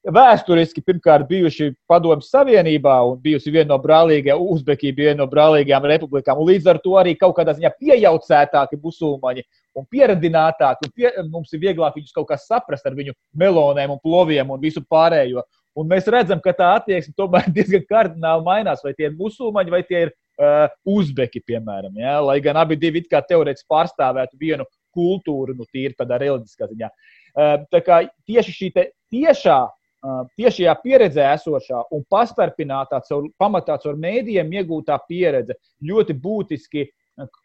[0.00, 5.86] vēsturiski pirmkārt bijuši Padomju Savienībā un bijusi viena no brālīgajām, Uzbekija bija viena no brālīgajām
[5.92, 9.44] republikām, un līdz ar to arī kaut kādā ziņā piejaucētāki musulmaņi
[9.76, 14.00] un pieradinātāki, un pie, mums ir vieglāk viņus kaut kā saprast ar viņu melonēm un
[14.02, 15.44] ploviem un visu pārējo.
[15.78, 18.84] Un mēs redzam, ka tā attieksme tomēr diezgan kardināli mainās.
[18.84, 20.66] Vai tie ir musulmaņi, vai tie ir uh,
[20.98, 21.96] uzbeki, piemēram.
[22.00, 22.18] Ja?
[22.24, 26.88] Lai gan abi divi teorētiski pārstāvētu vienu kultūru, nu, tīri tādā reliģiskā ziņā.
[27.30, 34.00] Uh, tā kā tieši šī tiešā, uh, tiešajā pieredzē esošā un pastarpinātā, caur, pamatā caur
[34.00, 35.54] mēdījiem iegūtā pieredze
[35.86, 36.88] ļoti būtiski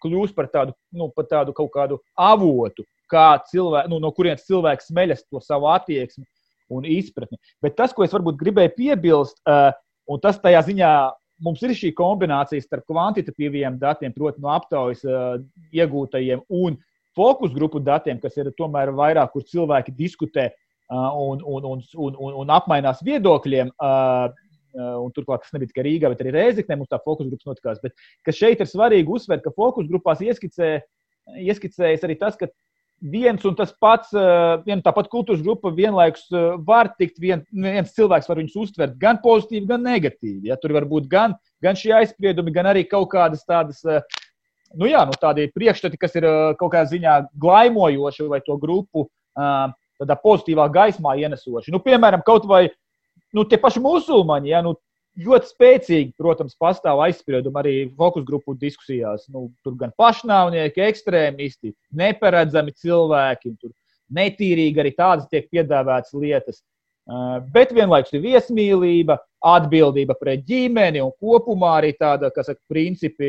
[0.01, 4.87] kļūst par tādu, nu, par tādu kaut kādu avotu, kā cilvēku, nu, no kurienes cilvēks
[4.89, 6.23] smeļas to savu attieksmi
[6.73, 7.39] un izpratni.
[7.63, 9.71] Bet tas, ko es varbūt gribēju piebilst, uh,
[10.09, 10.91] un tas tajā ziņā
[11.45, 15.35] mums ir šī kombinācija starp kvantitatīviem datiem, proti, no aptaujas uh,
[15.75, 16.77] iegūtajiem un
[17.15, 22.17] fokus grupu datiem, kas ir tomēr vairāk, kur cilvēki diskutē uh, un, un, un, un,
[22.17, 23.73] un, un apmainās viedokļiem.
[24.75, 27.77] Un turklāt tas nebija tikai Rīgā, bet arī Reizekne mums tā fokus grupas notikās.
[27.79, 30.81] Bet šeit ir svarīgi uzsvērt, ka fokus grupās ieskicē,
[31.45, 32.49] ieskicējas arī tas, ka
[33.11, 37.43] viens un tas pats, eh, viena tā pati kultūras grupa vienlaikus eh, var tikt, vien,
[37.51, 40.49] viens cilvēks var viņus uztvert gan pozitīvi, gan negatīvi.
[40.49, 40.57] Ja?
[40.61, 43.83] Tur var būt gan, gan šie aizspriedumi, gan arī kaut kādas tādas.
[43.85, 44.01] Eh,
[44.75, 46.25] nu jā, nu tādi priekšstati, kas ir
[46.59, 51.71] kaut kādā ziņā glaimojoši vai to grupu tādā pozitīvā gaismā ienesoši.
[51.71, 52.65] Nu, piemēram, kaut vai
[53.35, 54.73] nu, tie paši musulmaņi, ja, nu,
[55.21, 59.27] ļoti spēcīgi, protams, pastāv aizspriedumi arī fokus grupu diskusijās.
[59.31, 63.73] Nu, tur gan pašnāvnieki, ekstrēmisti, neparedzami cilvēki, tur
[64.15, 66.61] netīrīgi arī tādas tiek piedāvātas lietas.
[67.05, 73.27] Uh, bet vienlaikus ir viesmīlība, atbildība pret ģimeni un kopumā arī tāda, kas ir principi,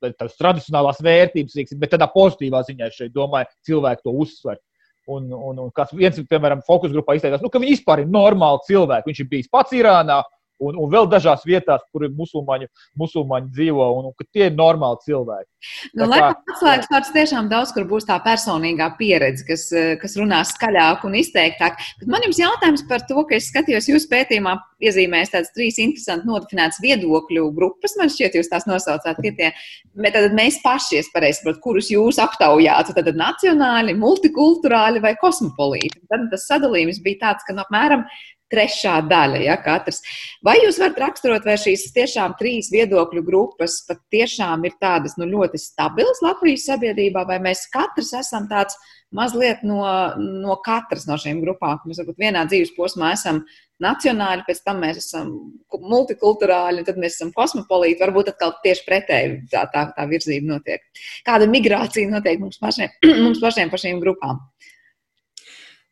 [0.00, 4.56] tādas tradicionālās vērtības, bet tādā pozitīvā ziņā es šeit domāju, cilvēki to uzsver.
[5.04, 8.64] Un, un, un kāds viens, piemēram, fokus grupā izteicās, nu, ka viņi vispār ir normāli
[8.70, 9.10] cilvēki.
[9.10, 10.22] Viņš ir bijis pats Irānā,
[10.62, 12.68] un, un vēl dažās vietās, kur musulmaņi,
[13.00, 15.48] musulmaņi dzīvo, un, un ka tie ir normāli cilvēki.
[15.96, 19.66] Nu, Laikam atslēgas vārds tiešām daudz, kur būs tā personīgā pieredze, kas,
[20.00, 21.80] kas runās skaļāk un izteiktāk.
[22.00, 26.28] Bet man jums jautājums par to, ka es skatījos jūsu pētījumā, iezīmēs tādas trīs interesanti
[26.28, 29.50] nodefinētas viedokļu grupas, man šķiet, jūs tās nosaucāt, ka tie,
[29.96, 36.04] bet tad mēs paši, es pareizi saprotu, kurus jūs aptaujātu, tad nacionāli, multikulturāli vai kosmopolīti.
[36.12, 38.04] Tad tas sadalījums bija tāds, ka no apmēram
[38.52, 39.42] trešā daļa.
[39.44, 40.00] Ja, katrs.
[40.44, 45.60] Vai jūs varat raksturot, vai šīs tiešām trīs viedokļu grupas patiešām ir tādas nu, ļoti
[45.60, 48.78] stabilas Latvijas sabiedrībā, vai mēs katrs esam tāds
[49.14, 49.82] mazliet no,
[50.18, 51.80] no katras no šīm grupām?
[51.88, 53.42] Mēs varbūt vienā dzīves posmā esam
[53.82, 55.32] nacionāli, pēc tam mēs esam
[55.74, 58.00] multikulturāli, tad mēs esam kosmopolīti.
[58.04, 60.84] Varbūt atkal tieši pretēji tā, tā, tā virzība notiek.
[61.26, 64.44] Kāda migrācija notiek mums pašiem, mums pašiem pa šīm grupām?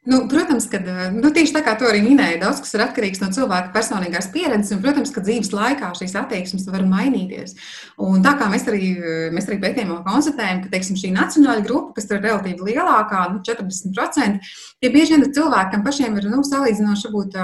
[0.02, 0.80] Nu, protams, ka
[1.14, 4.72] nu, tieši tā kā to arī minēja, daudz kas ir atkarīgs no cilvēka personīgās pieredzes.
[4.74, 7.54] Un, protams, ka dzīves laikā šīs attieksmes var mainīties.
[8.02, 8.88] Un tā kā mēs arī,
[9.30, 14.50] mēs arī pētījumā konstatējam, ka teiksim, šī nacionāla grupa, kas ir relatīvi lielākā, nu, 40%,
[14.82, 17.38] tie bieži vien ir cilvēki, kam pašiem ir nu, salīdzinoši būt,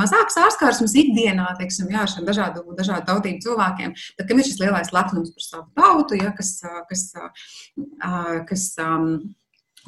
[0.00, 3.92] mazāks ārskārsums ikdienā, teiksim, jā, ar dažādu, dažādu tautību cilvēkiem.
[4.16, 6.56] Tad, kad ir šis lielais lepnums par savu tautu, ja, kas,
[6.88, 7.04] kas,
[8.48, 8.68] kas, kas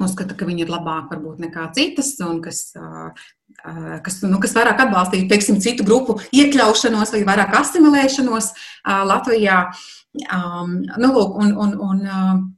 [0.03, 2.61] uzskata, ka viņi ir labāki varbūt nekā citas, un kas,
[4.05, 8.51] kas, nu, kas vairāk atbalstītu, teiksim, citu grupu iekļaušanos vai vairāk asimilēšanos
[9.11, 9.67] Latvijā.
[10.31, 11.97] Um, nu, lūk, un, un, un,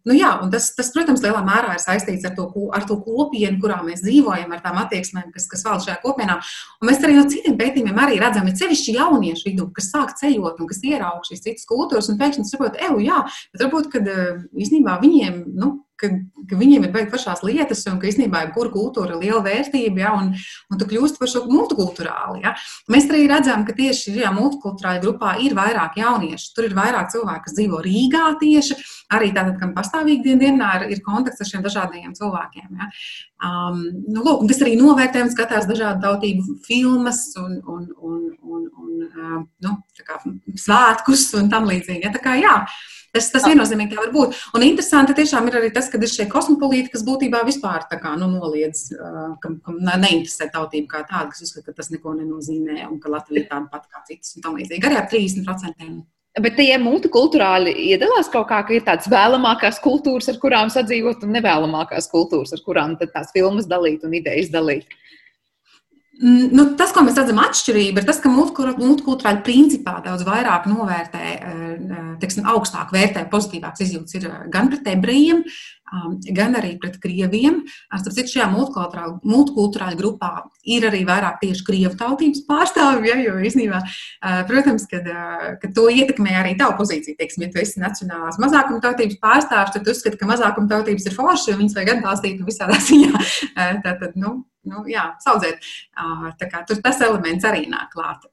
[0.06, 2.45] nu, jā, un tas, tas, protams, lielā mērā ir saistīts ar to,
[2.76, 6.36] ar to kopienu, kurā mēs dzīvojam, ar tām attieksmēm, kas, kas valda šajā kopienā.
[6.78, 10.62] Un mēs arī no citiem pētījumiem arī redzam, ir sevišķi jauniešu vidū, kas sāk ceļot
[10.62, 13.23] un kas ierauga šīs citas kultūras, un pēkšņi saprot, ej, jā,
[13.56, 14.13] bet varbūt, kad
[14.54, 16.10] īstenībā viņiem, nu, ka,
[16.49, 20.13] ka viņiem ir beigts pašās lietas, un ka īstenībā jebkura kultūra ir liela vērtība, ja,
[20.17, 20.31] un,
[20.71, 22.43] un tu kļūsti par šo multikulturāli.
[22.45, 22.53] Ja.
[22.93, 26.51] Mēs arī redzam, ka tieši šajā multikulturālajā grupā ir vairāk jauniešu.
[26.57, 28.77] Tur ir vairāk cilvēku, kas dzīvo Rīgā tieši,
[29.17, 32.69] arī tātad, kam pastāvīgi dienā ir, ir kontakts ar šiem dažādiem cilvēkiem.
[32.77, 32.91] Ja.
[33.38, 38.63] Um, nu, lūk, tas arī novērtē un skatās dažādu tautību filmas un, un, un, un,
[38.81, 40.21] un uh, nu, kā,
[40.57, 42.05] svētkus un tam līdzīgi.
[42.07, 42.13] Ja.
[42.15, 42.55] Tā kā, jā,
[43.15, 44.36] Tas, tas viennozīmīgi tā var būt.
[44.58, 48.28] Un interesanti tiešām ir arī tas, ka ir šie kosmopolīti, kas būtībā vispār kā, nu,
[48.34, 48.89] noliedz,
[49.43, 53.43] ka, ka neinteresē tautību kā tādu, kas uzskata, ka tas neko nenozīmē un ka Latvija
[53.43, 54.86] ir tāda pati kā citas un tam līdzīgi.
[54.86, 55.98] Arī ar 30%.
[56.38, 61.34] Bet tie multikulturāli iedalās kaut kā, ka ir tādas vēlamākās kultūras, ar kurām sadzīvot, un
[61.34, 64.86] nevēlamākās kultūras, ar kurām tās filmas dalīt un idejas dalīt.
[66.17, 71.25] Mm, nu, tas, ko mēs redzam, atšķirība ir tas, ka multikulturāli principā daudz vairāk novērtē,
[71.30, 75.43] eh, eh, teiksim, augstāk vērtē pozitīvāks izjūtas ir eh, gan pret ebrejiem,
[75.93, 77.60] um, gan arī pret krieviem.
[77.91, 80.32] Starp citu, šajā multikulturāļu grupā
[80.65, 83.84] ir arī vairāk tieši krievu tautības pārstāvji, ja, jo īstenībā,
[84.49, 85.06] protams, kad,
[85.62, 87.15] kad to ietekmē arī tavu pozīciju.
[87.21, 91.15] Teiksim, ja tu esi nacionālās mazākuma tautības pārstāvs, tad tu uzskati, ka mazākuma tautības ir
[91.15, 93.25] forši, viņas vajag atbalstīt visādā ziņā.
[93.86, 95.63] Tātad, nu, nu, jā, saudzēt.
[96.43, 98.27] Kā, tur tas elements arī nāk klāt.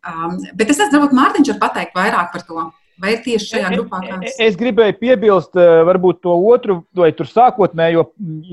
[0.54, 2.64] Bet es nezinu, varbūt Mārtiņš var pateikt vairāk par to.
[3.02, 4.36] Vai tieši šajā grupā kāds?
[4.42, 5.56] Es gribēju piebilst,
[5.88, 8.04] varbūt to otru, vai tur sākotnējo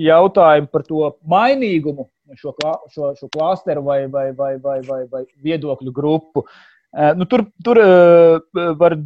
[0.02, 2.08] jautājumu par to mainīgumu,
[2.39, 2.56] šo,
[2.89, 6.48] šo, šo klāsteru vai, vai, vai, vai, vai, vai viedokļu grupu.
[7.20, 7.80] Nu, tur tur
[8.82, 8.98] var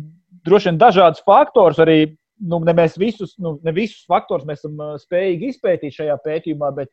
[0.45, 2.15] droši vien dažādus faktorus arī.
[2.35, 6.89] Nu, ne, visus, nu, ne visus faktorus mēs esam spējīgi izpētīt šajā pētījumā, bet,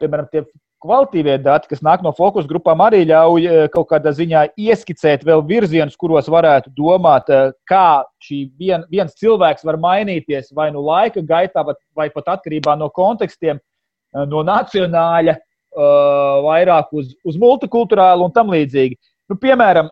[0.00, 0.40] piemēram, tie
[0.84, 5.44] kvalitīvie dati, kas nāk no fokus grupām, arī ļauj eh, kaut kādā ziņā ieskicēt vēl
[5.48, 11.24] virzienus, kuros varētu domāt, eh, kā šī vien, viens cilvēks var mainīties vai nu laika
[11.24, 11.64] gaitā,
[11.96, 15.38] vai pat atkarībā no kontekstiem, eh, no nacionāļa,
[15.74, 18.94] vairāk uz, uz multikulturālu un tam līdzīgi.
[19.26, 19.88] Nu, piemēram,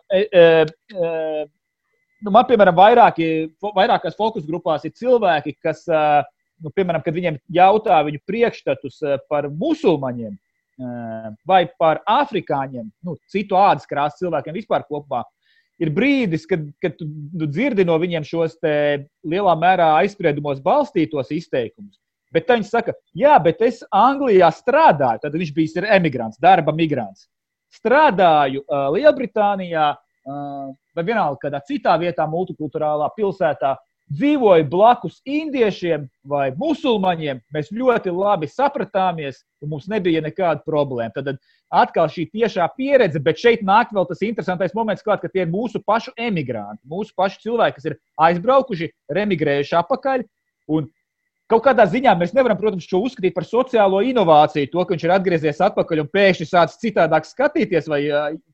[2.23, 3.27] nu, man, piemēram, vairāki,
[3.75, 5.83] vairākās fokus grupās ir cilvēki, kas,
[6.63, 10.39] nu, piemēram, kad viņiem jautā viņu priekšstatus par musulmaņiem,
[11.47, 15.23] vai par afrikāņiem, nu, citu ādas krāsas cilvēkiem vispār kopumā.
[15.81, 17.07] Ir brīdis, kad, kad tu,
[17.39, 21.97] tu dzirdi no viņiem šos lielā mērā aizspriedumos balstītos izteikumus.
[22.33, 25.21] Bet viņi saka, jā, bet es Anglijā strādāju.
[25.21, 27.27] Tad viņš bija emigrants, darba migrants.
[27.73, 33.75] Strādāju uh, Lielbritānijā uh, vai vienalga kādā citā vietā, multikulturālā pilsētā
[34.11, 41.13] dzīvoja blakus indiešiem vai musulmaņiem, mēs ļoti labi sapratāmies, un mums nebija nekāda problēma.
[41.15, 41.39] Tad
[41.73, 45.53] atkal šī tiešā pieredze, bet šeit nāk vēl tas interesantais moments, klāt, ka tie ir
[45.53, 50.27] mūsu pašu emigranti, mūsu pašu cilvēki, kas ir aizbraukuši, remigrējuši atpakaļ.
[51.51, 55.11] Kaut kādā ziņā mēs nevaram, protams, šo uzskatīt par sociālo inovāciju, to, ka viņš ir
[55.13, 57.99] atgriezies atpakaļ un pēkšņi sācis citādāk skatīties vai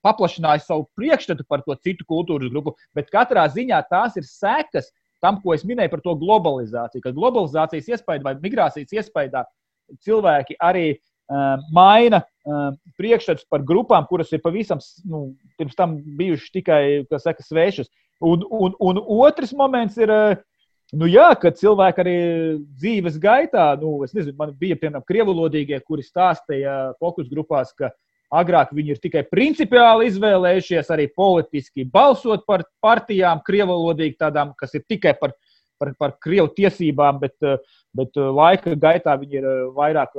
[0.04, 2.74] paplašinājis savu priekšstatu par to citu kultūras grupu.
[2.98, 4.90] Bet katrā ziņā tās ir sekas
[5.24, 7.04] tam, ko es minēju par to globalizāciju.
[7.04, 9.46] Kad globalizācijas iespējā vai migrācijas iespējā
[10.06, 16.54] cilvēki arī uh, maina uh, priekšstats par grupām, kuras ir pavisam nu, pirms tam bijušas
[16.56, 16.84] tikai
[17.18, 17.92] saka, svešas.
[18.20, 20.14] Un, un, un otrs moments ir.
[20.14, 20.46] Uh,
[20.90, 22.14] Nu, jā, kad cilvēki arī
[22.82, 27.92] dzīves gaitā, nu, es nezinu, man bija, piemēram, krievulodīgie, kuri stāstīja fokus grupās, ka
[28.30, 34.86] agrāk viņi ir tikai principiāli izvēlējušies arī politiski balsot par partijām, krievulodīgi tādām, kas ir
[34.90, 35.34] tikai par,
[35.82, 37.36] par, par krievu tiesībām, bet,
[37.98, 40.14] bet laika gaitā viņi ir vairāk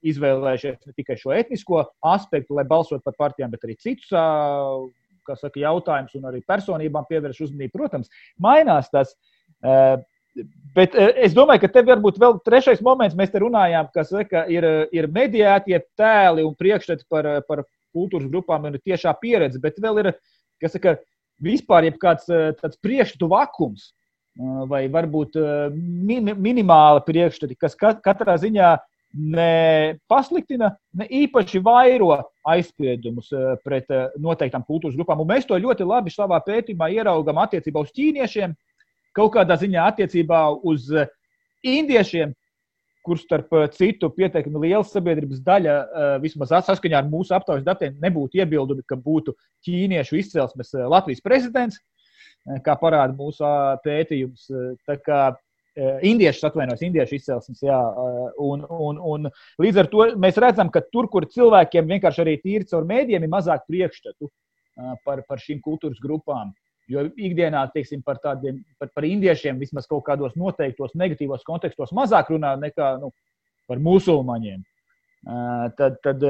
[0.00, 1.84] izvēlējušies ne tikai šo etnisko
[2.14, 4.10] aspektu, lai balsot par partijām, bet arī citus
[5.22, 7.76] saka, jautājumus un arī personībām pievērš uzmanību.
[7.76, 8.10] Protams,
[8.42, 9.14] mainās tas.
[9.62, 10.00] Eh,
[10.76, 14.44] bet eh, es domāju, ka te varbūt vēl trešais moments, mēs te runājām, kas ka
[14.52, 20.04] ir, ir mediētie tēli un priekšstati par, par kultūras grupām un tiešā pieredze, bet vēl
[20.04, 20.12] ir,
[20.62, 20.96] kas saka,
[21.42, 23.92] vispār kāds eh, tāds priekšstatu vakums
[24.64, 25.34] vai varbūt
[25.76, 28.70] min, minimāli priekšstati, kas katrā ziņā
[29.12, 32.14] ne pasliktina, ne īpaši vairo
[32.48, 33.28] aizspriedumus
[33.60, 35.20] pret noteiktām kultūras grupām.
[35.20, 38.56] Un mēs to ļoti labi savā pētījumā ieraugām attiecībā uz ķīniešiem,
[39.16, 41.10] kaut kādā ziņā attiecībā uz eh,
[41.66, 42.32] indiešiem,
[43.06, 47.96] kurš starp eh, citu pietiekami liela sabiedrības daļa, eh, vismaz saskaņā ar mūsu aptaujas datiem,
[48.02, 49.36] nebūtu iebildumi, ka būtu
[49.66, 51.80] ķīniešu izcelsmes Latvijas prezidents,
[52.66, 53.46] kā parāda mūsu
[53.84, 54.48] pētījums.
[56.04, 57.62] Indiešu atvainojas, indiešu izcelsmes.
[57.64, 57.78] Jā,
[58.44, 59.28] un, un, un
[59.62, 63.32] līdz ar to mēs redzam, ka tur, kur cilvēkiem vienkārši arī tīri caur mēdījiem ir
[63.32, 64.28] mazāk priekšstatu
[65.06, 66.50] par, par šīm kultūras grupām.
[66.90, 72.32] Jo ikdienā teiksim, par tādiem par, par indiešiem vismaz kaut kādos noteiktos negatīvos kontekstos mazāk
[72.34, 73.12] runā nekā nu,
[73.70, 74.62] par musulmaņiem.
[75.78, 76.24] Tad, tad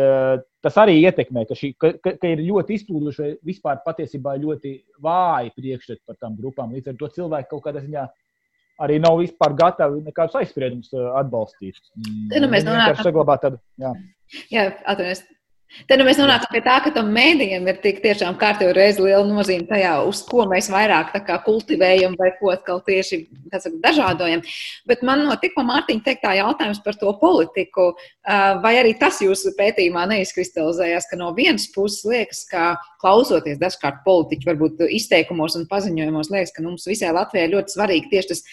[0.60, 6.02] tas arī ietekmē, ka, šī, ka, ka ir ļoti izplūduši, vispār patiesībā ļoti vāji priekšstati
[6.04, 6.74] par tām grupām.
[6.76, 8.04] Līdz ar to cilvēki kaut kādā ziņā
[8.84, 10.92] arī nav vispār gatavi nekādus aizspriedumus
[11.22, 11.80] atbalstīt.
[12.32, 13.62] Tad nu mēs tā, ka tādu.
[13.80, 13.94] Jā,
[14.52, 15.30] jā atvainojiet.
[15.88, 19.24] Tad nu, mēs nonākam pie tā, ka tam mēdījam ir tik tiešām kārtīgi reizi liela
[19.24, 21.14] nozīme tajā, uz ko mēs vairāk
[21.46, 24.44] kultivējam vai ko atkal tieši saka, dažādojam.
[24.88, 27.88] Bet man no tikko Mārtiņa teiktā jautājums par to politiku,
[28.64, 34.52] vai arī tas jūsu pētījumā neizkristalizējās, ka no vienas puses liekas, ka klausoties dažkārt politiķu
[34.52, 38.44] varbūt izteikumos un paziņojumos, liekas, ka mums visai Latvijai ļoti svarīgi tieši tas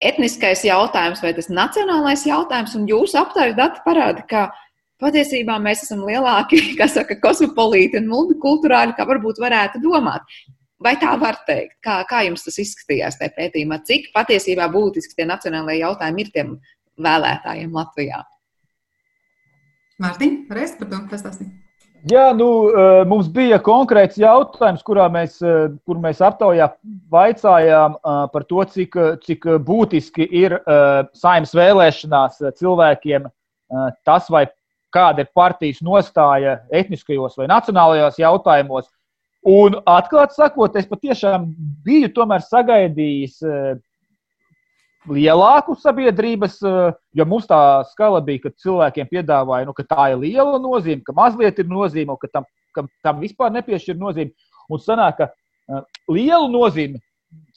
[0.00, 4.48] etniskais jautājums vai tas nacionālais jautājums, un jūsu aptaujas dati parāda, ka
[5.00, 10.26] patiesībā mēs esam lielāki, kā saka, kosmopolīti un multikulturāli, kā varbūt varētu domāt.
[10.80, 11.76] Vai tā var teikt?
[11.84, 13.82] Kā, kā jums tas izskatījās tajā pētījumā?
[13.84, 16.54] Cik patiesībā būtiski tie nacionālajie jautājumi ir tiem
[17.04, 18.22] vēlētājiem Latvijā?
[20.00, 21.50] Mārtiņ, varēs par to pastāstīt?
[22.08, 26.70] Jā, nu, eh, mums bija konkrēts jautājums, kurā mēs, eh, kur mēs aptaujā
[27.12, 28.96] vaicājām eh, par to, cik,
[29.26, 30.56] cik būtiski ir
[31.12, 33.28] saimnes vēlēšanās cilvēkiem
[34.04, 34.46] tas, vai
[34.94, 38.88] kāda ir partijas nostāja etniskajos vai nacionālajos jautājumos.
[39.46, 41.46] Un atklāti sakot, es patiešām
[41.84, 42.10] biju
[42.44, 43.78] sagaidījis eh,
[45.08, 47.60] lielāku sabiedrības, eh, jo mums tā
[47.92, 52.18] skala bija, ka cilvēkiem piedāvāja, nu, ka tā ir liela nozīme, ka mazliet ir nozīme,
[52.20, 54.34] ka tam, ka tam vispār nepiešķir nozīmi.
[54.70, 57.00] Un sanāk, ka uh, lielu nozīmi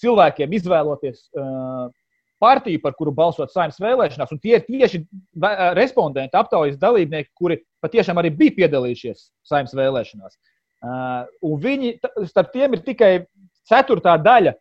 [0.02, 1.92] cilvēkiem izvēloties uh,
[2.44, 5.04] partiju, par kuru balsot saimnes vēlēšanās, un tie ir tieši
[5.80, 10.36] respondenti, aptaujas dalībnieki, kuri patiešām arī bija piedalījušies saimnes vēlēšanās.
[11.48, 11.96] Un viņi,
[12.28, 13.14] starp tiem ir tikai
[13.70, 14.58] ceturtā daļa,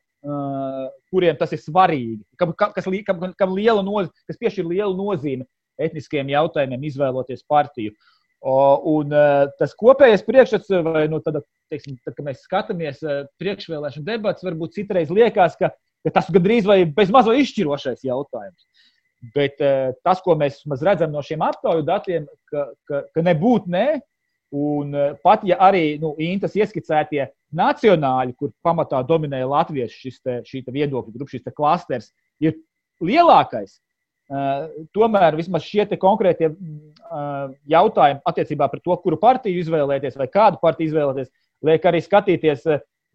[1.11, 5.47] kuriem tas ir svarīgi, kam, kas, kam, kam liela nozīme, kas piešķir lielu nozīmi
[5.83, 7.95] etniskiem jautājumiem, izvēloties partiju.
[8.43, 9.13] Un
[9.59, 13.03] tas kopējais priekšstats, vai nu, tad, teiksim, tad, kad mēs skatāmies
[13.43, 15.71] priekšvēlēšanu debatas, varbūt citreiz liekas, ka
[16.05, 18.67] ka tas gandrīz vai bezmaz vai izšķirošais jautājums.
[19.37, 23.87] Bet uh, tas, ko mēs redzam no šiem aptauju datiem, ka, ka, ka nebūtu nē,
[24.59, 30.41] un uh, pat ja arī nu, Intas ieskicētie nacionāļi, kur pamatā dominēja latviešu šis te,
[30.49, 32.11] šī te viedokļu grupa, šis klasters,
[32.43, 32.59] ir
[33.05, 33.79] lielākais.
[34.33, 40.59] Uh, tomēr vismaz šie konkrētie uh, jautājumi attiecībā par to, kuru partiju izvēlēties vai kādu
[40.63, 41.29] partiju izvēlēties,
[41.69, 42.65] liek arī skatīties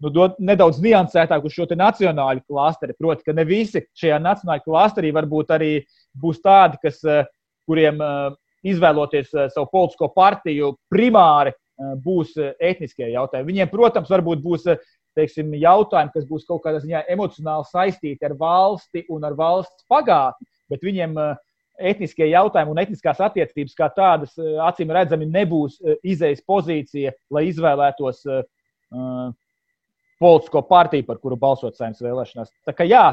[0.03, 2.95] nu, dod nedaudz niansētāk uz šo nacionālu klasteri.
[2.97, 5.71] Proti, ka ne visi šajā nacionālajā klasterī varbūt arī
[6.17, 7.25] būs tādi, kas, eh,
[7.67, 8.35] kuriem eh,
[8.67, 13.51] izvēloties eh, savu politisko partiju, primāri būs etniskie jautājumi.
[13.51, 14.63] Viņiem, protams, varbūt būs
[15.13, 20.47] teiksim, jautājumi, kas būs kaut kādā ziņā emocionāli saistīti ar valsti un ar valsts pagātni,
[20.73, 21.13] bet viņiem
[21.77, 24.33] etniskie jautājumi un etniskās attiecības kā tādas,
[24.65, 28.25] acīm redzami, nebūs izējas pozīcija, lai izvēlētos
[30.21, 32.53] politisko partiju, par kuru balsot saimnes vēlēšanās.
[32.67, 33.05] Tā kā jā,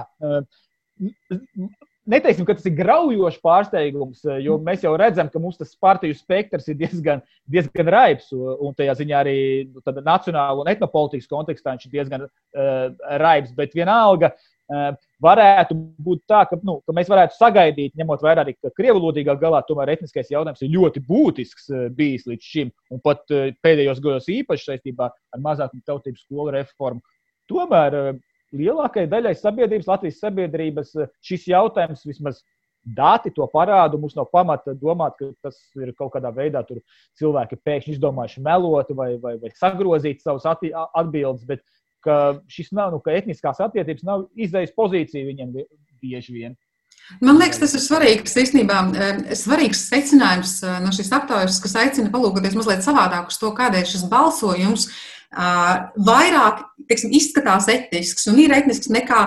[2.11, 6.69] neteiksim, ka tas ir graujošs pārsteigums, jo mēs jau redzam, ka mums tas partiju spektrs
[6.71, 8.31] ir diezgan, diezgan raips.
[8.35, 9.39] Un tajā ziņā arī
[9.71, 12.91] nu, nacionāla un etnopolitikas kontekstā viņš ir diezgan uh,
[13.23, 13.55] raips.
[13.57, 14.35] Bet vienalga,
[15.25, 19.61] varētu būt tā, ka, nu, ka mēs varētu sagaidīt, ņemot vērā arī, ka krievulodīgā galā
[19.69, 23.25] tomēr etniskais jautājums ir ļoti būtisks bijis līdz šim, un pat
[23.65, 27.05] pēdējos gados īpaši saistībā ar mazākumu tautību skolu reformu.
[27.51, 28.17] Tomēr
[28.55, 30.93] lielākajai daļai sabiedrības, Latvijas sabiedrības,
[31.25, 32.41] šis jautājums vismaz
[32.85, 33.99] dati to parāda.
[34.01, 36.65] Mums nav pamata domāt, ka tas ir kaut kādā veidā
[37.19, 41.65] cilvēki pēkšņi izdomājuši melot vai, vai, vai sagrozīt savus atbildes, bet
[42.05, 42.19] ka
[42.53, 45.57] šis nav, nu, ka etniskās attiecības nav izdejas pozīcija viņiem
[46.05, 46.55] bieži vien.
[47.21, 52.13] Man liekas, tas ir svarīgs, īstenībā, eh, svarīgs secinājums eh, no šīs aptaujas, kas aicina
[52.13, 58.55] palūkoties mazliet savādāk uz to, kādēļ šis balsojums uh, vairāk teiksim, izskatās etnisks un ir
[58.57, 59.25] etnisks nekā,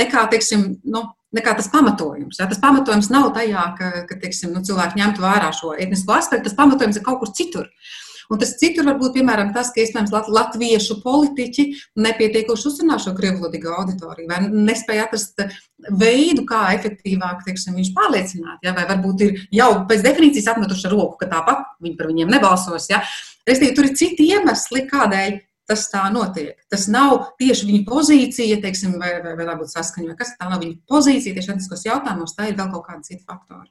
[0.00, 1.02] nekā, teiksim, nu,
[1.34, 2.38] nekā tas pamatojums.
[2.38, 2.46] Ja?
[2.50, 6.58] Tas pamatojums nav tajā, ka, ka teiksim, nu, cilvēki ņemtu vērā šo etnisko aspektu, tas
[6.58, 7.66] pamatojums ir kaut kur citur.
[7.66, 11.64] Uh, Un tas citur var būt piemēram tas, ka iespējams latviešu politiķi
[12.04, 15.40] nepietiekoši uzrunā šo krievlodīgo auditoriju vai nespēja atrast
[15.88, 18.60] veidu, kā efektīvāk teiksim, viņš pārliecināt.
[18.66, 18.76] Ja?
[18.76, 22.90] Vai varbūt ir jau pēc definīcijas atmetuši roku, ka tāpat viņi par viņiem nebalsos.
[22.92, 23.00] Ja?
[23.48, 26.56] Restīvi, tur ir citi iemesli, kādēļ tas tā notiek.
[26.72, 30.62] Tas nav tieši viņa pozīcija, teiksim, vai, vai, vai varbūt saskaņa, vai kas tā nav
[30.64, 33.68] viņa pozīcija tieši etniskos jautājumos, tā ir vēl kaut kāda cita faktora.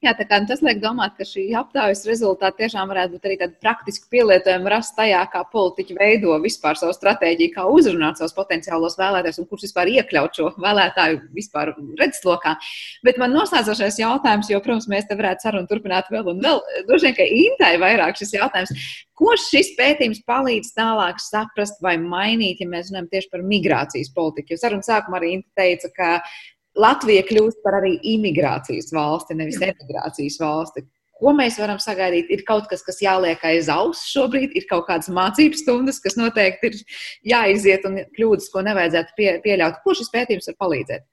[0.00, 3.34] Jā, tā kā nu, tas liek domāt, ka šī aptaujas rezultāti tiešām varētu būt arī
[3.42, 8.96] tādi praktiski pielietojumi rast tajā, kā politiķi veido vispār savu stratēģiju, kā uzrunāt savus potenciālos
[8.96, 12.54] vēlētājus un kurš vispār iekļaut šo vēlētāju vispār redzeslokā.
[13.04, 17.10] Bet man noslēdzošais jautājums, jo, protams, mēs te varētu sarunu turpināt vēl un vēl, droši
[17.10, 18.72] vien, ka Intai vairāk šis jautājums.
[19.20, 24.54] Ko šis pētījums palīdz tālāk saprast vai mainīt, ja mēs runājam tieši par migrācijas politiku?
[24.54, 26.08] Jo sarunu sākumā arī Inta teica, ka
[26.78, 30.84] Latvija kļūst par arī imigrācijas valsti, nevis emigrācijas valsti.
[31.20, 32.30] Ko mēs varam sagaidīt?
[32.32, 36.70] Ir kaut kas, kas jāliek aiz auss šobrīd, ir kaut kādas mācības stundas, kas noteikti
[36.70, 36.78] ir
[37.34, 39.82] jāiziet un kļūdas, ko nevajadzētu pie, pieļaut.
[39.84, 41.04] Ko šis pētījums var palīdzēt?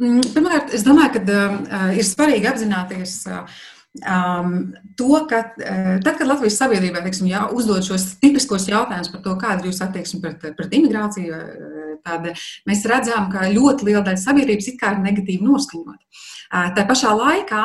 [0.00, 3.60] Mm, pirmkārt, es domāju, ka uh, ir svarīgi apzināties uh,
[4.02, 9.22] Um, to, ka uh, tad, kad Latvijas sabiedrībā teiksim, jā, uzdod šos tipiskos jautājumus par
[9.22, 12.26] to, kāda ir jūsu attieksme pret, pret imigrāciju, uh, tad
[12.66, 16.02] mēs redzam, ka ļoti liela daļa sabiedrības ir negatīvi noskaņota.
[16.50, 17.62] Uh, tā pašā laikā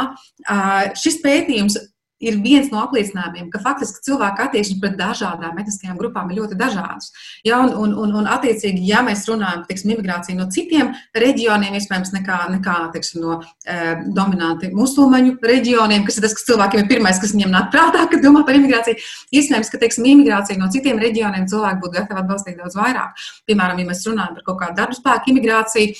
[1.01, 1.79] šis pētījums
[2.19, 7.11] ir viens no apliecinājumiem, ka faktiski cilvēku attieksme pret dažādām etniskajām grupām ir ļoti dažādas.
[7.47, 12.11] Ja, un, un, un, un, attiecīgi, ja mēs runājam par imigrāciju no citiem reģioniem, iespējams,
[12.17, 13.77] nekā, nekā teiksim, no e,
[14.15, 18.23] dominanti musulmaņu reģioniem, kas ir tas, kas cilvēkiem ir pirmais, kas viņiem nāk prātā, kad
[18.23, 18.99] domā par imigrāciju,
[19.39, 23.23] iespējams, ka teiksim, imigrācija no citiem reģioniem cilvēki būtu gatavi atbalstīt daudz vairāk.
[23.49, 25.95] Piemēram, ja mēs runājam par kaut kādu darba spēku imigrāciju,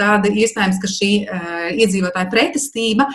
[0.00, 1.40] tad iespējams, ka šī e,
[1.84, 3.08] iedzīvotāja pretestība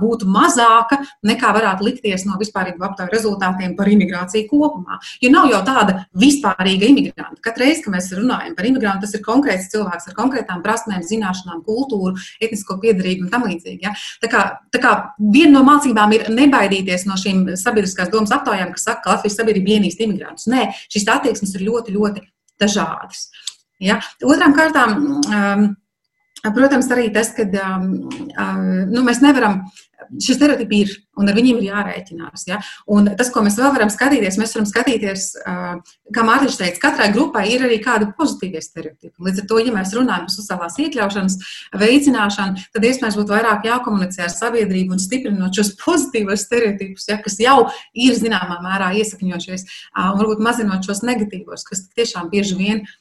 [0.00, 4.98] būtu mazāka nekā varētu likties no vispārīgu aptauju rezultātiem par imigrāciju kopumā.
[5.22, 7.40] Jo nav jau tāda vispārīga imigranta.
[7.44, 11.62] Katru reizi, kad mēs runājam par imigrantu, tas ir konkrēts cilvēks ar konkrētām prasmēm, zināšanām,
[11.66, 13.80] kultūru, etnisko piedarību un tam līdzīgi.
[13.84, 13.94] Ja?
[14.22, 18.88] Tā kā, tā kā viena no mācībām ir nebaidīties no šīm sabiedriskās domas aptaujām, kas
[18.88, 20.48] saka, ka Latvijas sabiedrība ienīst imigrantus.
[20.50, 22.24] Nē, šīs attieksmes ir ļoti, ļoti
[22.60, 23.28] dažādas.
[23.82, 24.00] Ja?
[24.24, 25.00] Otrām kārtām.
[25.28, 25.72] Um,
[26.44, 27.88] Protams, arī tas, ka um,
[28.90, 29.62] nu, mēs nevaram,
[30.20, 32.46] šie stereotipi ir un ar viņiem ir jārēķinās.
[32.48, 32.58] Ja?
[32.90, 35.26] Un tas, ko mēs vēl varam skatīties, mēs varam skatīties,
[36.14, 39.14] kā Mārtiņš teica, katrai grupai ir arī kādi pozitīvie stereotipi.
[39.24, 41.38] Līdz ar to, ja mēs runājam par sociālās iekļaušanas
[41.80, 47.38] veicināšanu, tad iespējams būtu vairāk jākomunicē ar sabiedrību un stiprinot šos pozitīvos stereotipus, ja, kas
[47.42, 47.56] jau
[47.94, 49.66] ir zināmā mērā iesakņojušies,
[50.02, 52.98] un varbūt mazinot šos negatīvos, kas tiešām bieži vien ir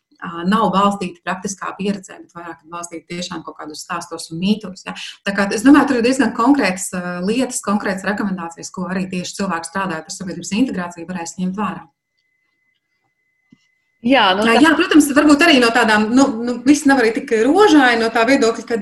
[0.50, 4.86] nav balstīti praktiskā pieredzē, bet vairāk balstīti tiešām kaut kādos stāstos un mītos.
[4.88, 4.96] Ja?
[5.26, 6.90] Tā kā es domāju, tur ir diezgan konkrētas
[7.28, 11.84] lietas, konkrētas rekomendācijas, ko arī tieši cilvēki strādājot ar sabiedrības integrāciju varēs ņemt vērā.
[14.04, 14.58] Jā, nu, tā...
[14.60, 18.26] Jā, protams, varbūt arī no tādām, nu, nu viss nav arī tik rožāini no tā
[18.28, 18.80] viedokļa, ka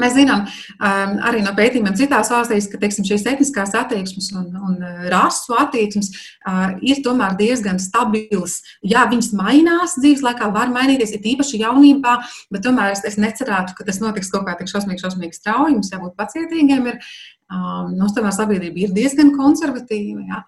[0.00, 4.76] Mēs zinām um, arī no pētījumiem citās valstīs, ka teiksim, šīs etniskās attieksmes un, un
[4.78, 8.60] uh, rasu attieksmes uh, ir tomēr diezgan stabilas.
[8.86, 12.16] Jā, viņas mainās dzīves laikā, var mainīties, ir īpaši jaunībā,
[12.54, 15.78] bet tomēr es, es necerētu, ka tas notiks kaut kā tik šausmīgi, šausmīgi strauji.
[15.80, 16.90] Mums jābūt pacietīgiem.
[16.92, 17.02] Ir,
[17.50, 20.24] um, Mums tomēr sabiedrība ir diezgan konservatīva.
[20.28, 20.42] Ja?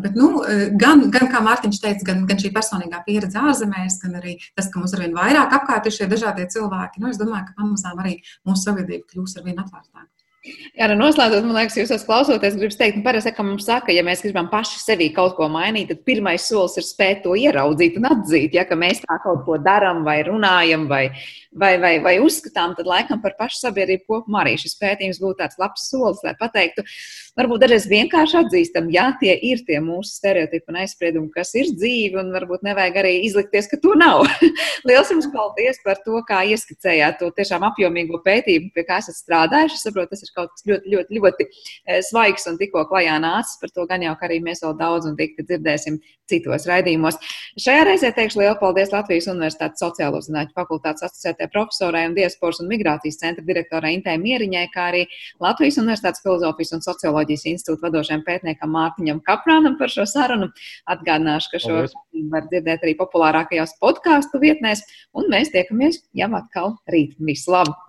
[0.00, 0.30] Bet, nu,
[0.80, 4.80] gan, gan, kā Mārtiņš teica, gan, gan šī personīgā pieredze ārzemēs, gan arī tas, ka
[4.80, 8.18] mums ar vien vairāk apkārt ir šie dažādie cilvēki, nu, es domāju, ka pamazām arī
[8.48, 10.15] mūsu sabiedrība kļūs ar vien atvērtāka.
[10.76, 14.02] Jā, nu noslēdzot, man liekas, jūs klausoties, gribu teikt, nu, parasti, ka mums saka, ja
[14.06, 18.10] mēs gribam paši sevī kaut ko mainīt, tad pirmais solis ir spēt to ieraudzīt un
[18.10, 18.56] atzīt.
[18.56, 21.06] Ja mēs tā kaut ko darām, vai runājam, vai,
[21.56, 25.56] vai, vai, vai uzskatām, tad laikam par pašu sabiedrību kopumā arī šis pētījums būtu tāds
[25.62, 26.84] labs solis, lai pateiktu,
[27.36, 32.16] varbūt dažreiz vienkārši atzīstam, jā, tie ir tie mūsu stereotipi un aizspriedumi, kas ir dzīvi,
[32.20, 34.24] un varbūt nevajag arī izlikties, ka to nav.
[34.88, 39.76] Lielas jums paldies par to, kā ieskicējāt to tiešām apjomīgo pētījumu, pie kā esat strādājuši.
[39.76, 43.60] Es saprotu, tas ir kaut kas ļoti, ļoti, ļoti eh, svaigs un tikko klajā nācis.
[43.60, 47.18] Par to gan jau, ka arī mēs vēl daudz un tikti dzirdēsim citos raidījumos.
[47.62, 52.70] Šajā reizē teikšu lielu paldies Latvijas Universitātes sociālo zinātņu fakultātes asociētajai profesorai un diasporas un
[52.72, 55.04] migrācijas centra direktorai Intē Mieriņai, kā arī
[55.42, 60.48] Latvijas Universitātes filozofijas un socioloģijas Tehnoloģijas institūta vadošajam pētniekam Mārtiņam Kaprānam par šo sarunu.
[60.86, 61.80] Atgādināšu, ka šo
[62.32, 64.84] var dzirdēt arī populārākajās podkāstu vietnēs,
[65.16, 67.18] un mēs tiekamies jau atkal rīt.
[67.18, 67.76] Visu labu!